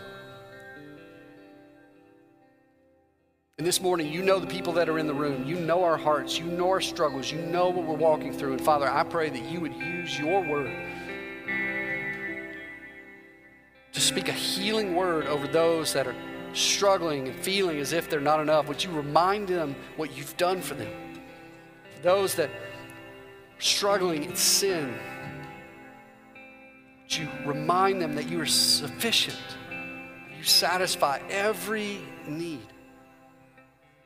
And 3.57 3.65
this 3.65 3.79
morning, 3.79 4.11
you 4.11 4.21
know 4.21 4.37
the 4.37 4.47
people 4.47 4.73
that 4.73 4.89
are 4.89 4.99
in 4.99 5.07
the 5.07 5.13
room. 5.13 5.45
You 5.45 5.55
know 5.55 5.85
our 5.85 5.95
hearts. 5.95 6.37
You 6.37 6.47
know 6.47 6.67
our 6.67 6.81
struggles. 6.81 7.31
You 7.31 7.41
know 7.43 7.69
what 7.69 7.85
we're 7.85 7.95
walking 7.95 8.33
through. 8.33 8.51
And 8.51 8.61
Father, 8.61 8.91
I 8.91 9.05
pray 9.05 9.29
that 9.29 9.49
you 9.49 9.61
would 9.61 9.75
use 9.75 10.19
your 10.19 10.41
word 10.41 10.75
to 13.93 14.01
speak 14.01 14.27
a 14.27 14.33
healing 14.33 14.93
word 14.93 15.25
over 15.27 15.47
those 15.47 15.93
that 15.93 16.05
are 16.05 16.15
struggling 16.53 17.27
and 17.27 17.39
feeling 17.39 17.79
as 17.79 17.93
if 17.93 18.09
they're 18.09 18.19
not 18.19 18.39
enough, 18.39 18.67
would 18.67 18.83
you 18.83 18.91
remind 18.91 19.47
them 19.47 19.75
what 19.97 20.15
you've 20.15 20.35
done 20.37 20.61
for 20.61 20.75
them? 20.75 20.91
For 21.95 22.01
those 22.01 22.35
that 22.35 22.49
are 22.49 23.61
struggling 23.61 24.23
in 24.23 24.35
sin, 24.35 24.93
would 27.01 27.17
you 27.17 27.27
remind 27.45 28.01
them 28.01 28.15
that 28.15 28.29
you 28.29 28.41
are 28.41 28.45
sufficient? 28.45 29.37
You 30.37 30.43
satisfy 30.43 31.19
every 31.29 31.99
need. 32.27 32.67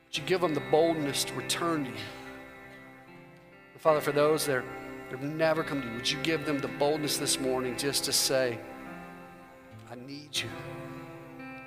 Would 0.06 0.18
you 0.18 0.24
give 0.24 0.40
them 0.40 0.54
the 0.54 0.62
boldness 0.70 1.24
to 1.24 1.34
return 1.34 1.84
to 1.84 1.90
you? 1.90 1.96
And 3.72 3.80
Father, 3.80 4.00
for 4.00 4.12
those 4.12 4.46
that, 4.46 4.64
that 5.10 5.20
have 5.20 5.22
never 5.22 5.62
come 5.62 5.82
to 5.82 5.88
you, 5.88 5.94
would 5.94 6.10
you 6.10 6.18
give 6.22 6.46
them 6.46 6.58
the 6.58 6.68
boldness 6.68 7.18
this 7.18 7.38
morning 7.38 7.76
just 7.76 8.04
to 8.04 8.12
say, 8.12 8.58
I 9.90 9.94
need 9.96 10.36
you 10.36 10.48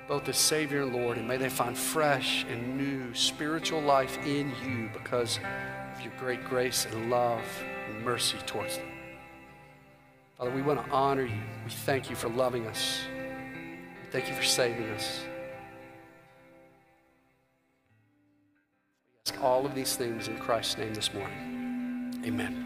both 0.08 0.26
as 0.28 0.38
Savior 0.38 0.82
and 0.82 0.94
Lord, 0.94 1.18
and 1.18 1.28
may 1.28 1.36
they 1.36 1.50
find 1.50 1.76
fresh 1.76 2.44
and 2.48 2.78
new 2.78 3.14
spiritual 3.14 3.82
life 3.82 4.16
in 4.26 4.52
you 4.64 4.88
because 4.94 5.38
of 5.94 6.00
your 6.00 6.12
great 6.18 6.42
grace 6.46 6.86
and 6.90 7.10
love 7.10 7.44
and 7.88 8.02
mercy 8.02 8.38
towards 8.46 8.78
them. 8.78 8.88
Father, 10.38 10.50
we 10.50 10.62
want 10.62 10.82
to 10.82 10.90
honor 10.90 11.26
you. 11.26 11.40
We 11.64 11.70
thank 11.70 12.08
you 12.08 12.16
for 12.16 12.28
loving 12.30 12.66
us. 12.66 13.02
We 14.02 14.10
thank 14.10 14.28
you 14.28 14.34
for 14.34 14.42
saving 14.42 14.88
us. 14.90 15.20
We 19.26 19.32
ask 19.32 19.44
all 19.44 19.66
of 19.66 19.74
these 19.74 19.94
things 19.94 20.28
in 20.28 20.38
Christ's 20.38 20.78
name 20.78 20.94
this 20.94 21.12
morning. 21.12 22.22
Amen. 22.24 22.64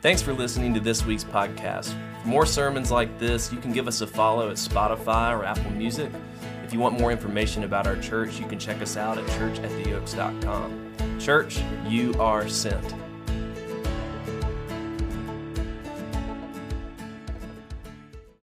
Thanks 0.00 0.22
for 0.22 0.32
listening 0.32 0.74
to 0.74 0.80
this 0.80 1.04
week's 1.04 1.24
podcast. 1.24 1.94
For 2.22 2.28
more 2.28 2.46
sermons 2.46 2.90
like 2.90 3.18
this, 3.18 3.52
you 3.52 3.58
can 3.58 3.72
give 3.72 3.88
us 3.88 4.00
a 4.00 4.06
follow 4.06 4.50
at 4.50 4.56
Spotify 4.56 5.36
or 5.36 5.44
Apple 5.44 5.70
Music. 5.72 6.10
If 6.64 6.72
you 6.72 6.78
want 6.78 6.98
more 7.00 7.10
information 7.10 7.64
about 7.64 7.86
our 7.86 7.96
church, 7.96 8.38
you 8.38 8.46
can 8.46 8.58
check 8.58 8.80
us 8.82 8.96
out 8.96 9.18
at 9.18 9.24
churchattheoaks.com. 9.26 11.18
Church, 11.18 11.60
you 11.88 12.14
are 12.20 12.48
sent. 12.48 12.94